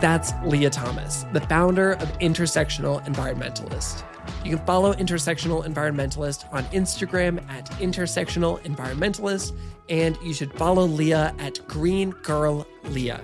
That's 0.00 0.32
Leah 0.46 0.70
Thomas, 0.70 1.26
the 1.34 1.42
founder 1.42 1.92
of 1.92 2.18
Intersectional 2.20 3.04
Environmentalist. 3.04 4.02
You 4.42 4.56
can 4.56 4.64
follow 4.64 4.94
Intersectional 4.94 5.66
Environmentalist 5.66 6.50
on 6.54 6.64
Instagram 6.66 7.46
at 7.50 7.66
Intersectional 7.72 8.62
Environmentalist, 8.62 9.54
and 9.90 10.16
you 10.24 10.32
should 10.32 10.54
follow 10.54 10.86
Leah 10.86 11.34
at 11.38 11.60
Green 11.68 12.12
Girl 12.22 12.66
Leah. 12.84 13.20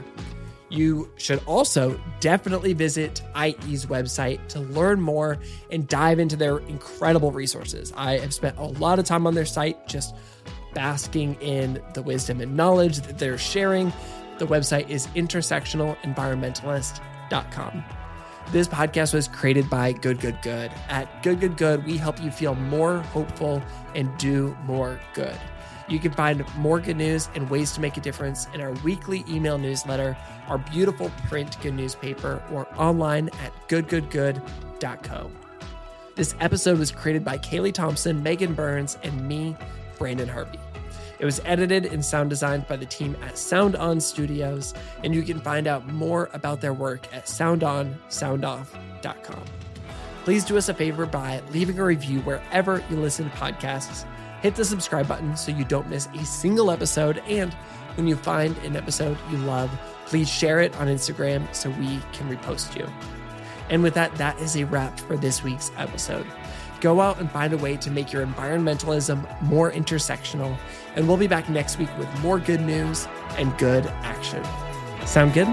You 0.68 1.10
should 1.16 1.40
also 1.46 2.00
definitely 2.20 2.72
visit 2.72 3.22
IE's 3.36 3.86
website 3.86 4.46
to 4.48 4.60
learn 4.60 5.00
more 5.00 5.38
and 5.70 5.86
dive 5.86 6.18
into 6.18 6.34
their 6.36 6.58
incredible 6.58 7.30
resources. 7.30 7.92
I 7.96 8.18
have 8.18 8.34
spent 8.34 8.58
a 8.58 8.64
lot 8.64 8.98
of 8.98 9.04
time 9.04 9.26
on 9.26 9.34
their 9.34 9.46
site 9.46 9.86
just 9.86 10.14
basking 10.74 11.36
in 11.40 11.80
the 11.94 12.02
wisdom 12.02 12.40
and 12.40 12.56
knowledge 12.56 12.98
that 13.00 13.18
they're 13.18 13.38
sharing. 13.38 13.92
The 14.38 14.46
website 14.46 14.90
is 14.90 15.06
intersectionalenvironmentalist.com. 15.08 17.84
This 18.52 18.68
podcast 18.68 19.14
was 19.14 19.26
created 19.26 19.68
by 19.68 19.90
Good 19.92 20.20
Good 20.20 20.40
Good. 20.42 20.70
At 20.88 21.22
Good 21.22 21.40
Good 21.40 21.56
Good, 21.56 21.84
we 21.84 21.96
help 21.96 22.22
you 22.22 22.30
feel 22.30 22.54
more 22.54 22.98
hopeful 22.98 23.60
and 23.94 24.16
do 24.18 24.56
more 24.66 25.00
good. 25.14 25.36
You 25.88 26.00
can 26.00 26.12
find 26.12 26.44
more 26.56 26.80
good 26.80 26.96
news 26.96 27.28
and 27.34 27.48
ways 27.48 27.72
to 27.72 27.80
make 27.80 27.96
a 27.96 28.00
difference 28.00 28.48
in 28.52 28.60
our 28.60 28.72
weekly 28.84 29.24
email 29.28 29.56
newsletter, 29.56 30.16
our 30.48 30.58
beautiful 30.58 31.10
print 31.28 31.56
good 31.62 31.74
newspaper, 31.74 32.42
or 32.52 32.66
online 32.76 33.30
at 33.44 33.52
goodgoodgood.co. 33.68 35.30
This 36.16 36.34
episode 36.40 36.78
was 36.78 36.90
created 36.90 37.24
by 37.24 37.38
Kaylee 37.38 37.74
Thompson, 37.74 38.22
Megan 38.22 38.54
Burns, 38.54 38.98
and 39.02 39.28
me, 39.28 39.54
Brandon 39.98 40.28
Harvey. 40.28 40.58
It 41.18 41.24
was 41.24 41.40
edited 41.44 41.86
and 41.86 42.04
sound 42.04 42.30
designed 42.30 42.68
by 42.68 42.76
the 42.76 42.86
team 42.86 43.16
at 43.22 43.38
Sound 43.38 43.74
On 43.76 44.00
Studios, 44.00 44.74
and 45.02 45.14
you 45.14 45.22
can 45.22 45.40
find 45.40 45.66
out 45.66 45.90
more 45.92 46.28
about 46.32 46.60
their 46.60 46.74
work 46.74 47.12
at 47.14 47.26
soundonsoundoff.com. 47.26 49.44
Please 50.24 50.44
do 50.44 50.58
us 50.58 50.68
a 50.68 50.74
favor 50.74 51.06
by 51.06 51.40
leaving 51.52 51.78
a 51.78 51.84
review 51.84 52.20
wherever 52.20 52.84
you 52.90 52.96
listen 52.96 53.30
to 53.30 53.36
podcasts 53.36 54.04
hit 54.46 54.54
the 54.54 54.64
subscribe 54.64 55.08
button 55.08 55.36
so 55.36 55.50
you 55.50 55.64
don't 55.64 55.88
miss 55.88 56.06
a 56.14 56.24
single 56.24 56.70
episode. 56.70 57.18
And 57.26 57.52
when 57.96 58.06
you 58.06 58.14
find 58.14 58.56
an 58.58 58.76
episode 58.76 59.18
you 59.28 59.38
love, 59.38 59.68
please 60.06 60.28
share 60.28 60.60
it 60.60 60.76
on 60.76 60.86
Instagram 60.86 61.52
so 61.52 61.68
we 61.70 62.00
can 62.12 62.28
repost 62.28 62.76
you. 62.76 62.86
And 63.70 63.82
with 63.82 63.94
that, 63.94 64.14
that 64.14 64.38
is 64.38 64.56
a 64.56 64.64
wrap 64.64 65.00
for 65.00 65.16
this 65.16 65.42
week's 65.42 65.72
episode. 65.76 66.26
Go 66.80 67.00
out 67.00 67.18
and 67.18 67.28
find 67.28 67.54
a 67.54 67.56
way 67.56 67.76
to 67.78 67.90
make 67.90 68.12
your 68.12 68.24
environmentalism 68.24 69.42
more 69.42 69.72
intersectional. 69.72 70.56
And 70.94 71.08
we'll 71.08 71.16
be 71.16 71.26
back 71.26 71.48
next 71.48 71.80
week 71.80 71.90
with 71.98 72.08
more 72.20 72.38
good 72.38 72.60
news 72.60 73.08
and 73.38 73.56
good 73.58 73.84
action. 74.04 74.44
Sound 75.04 75.34
good? 75.34 75.48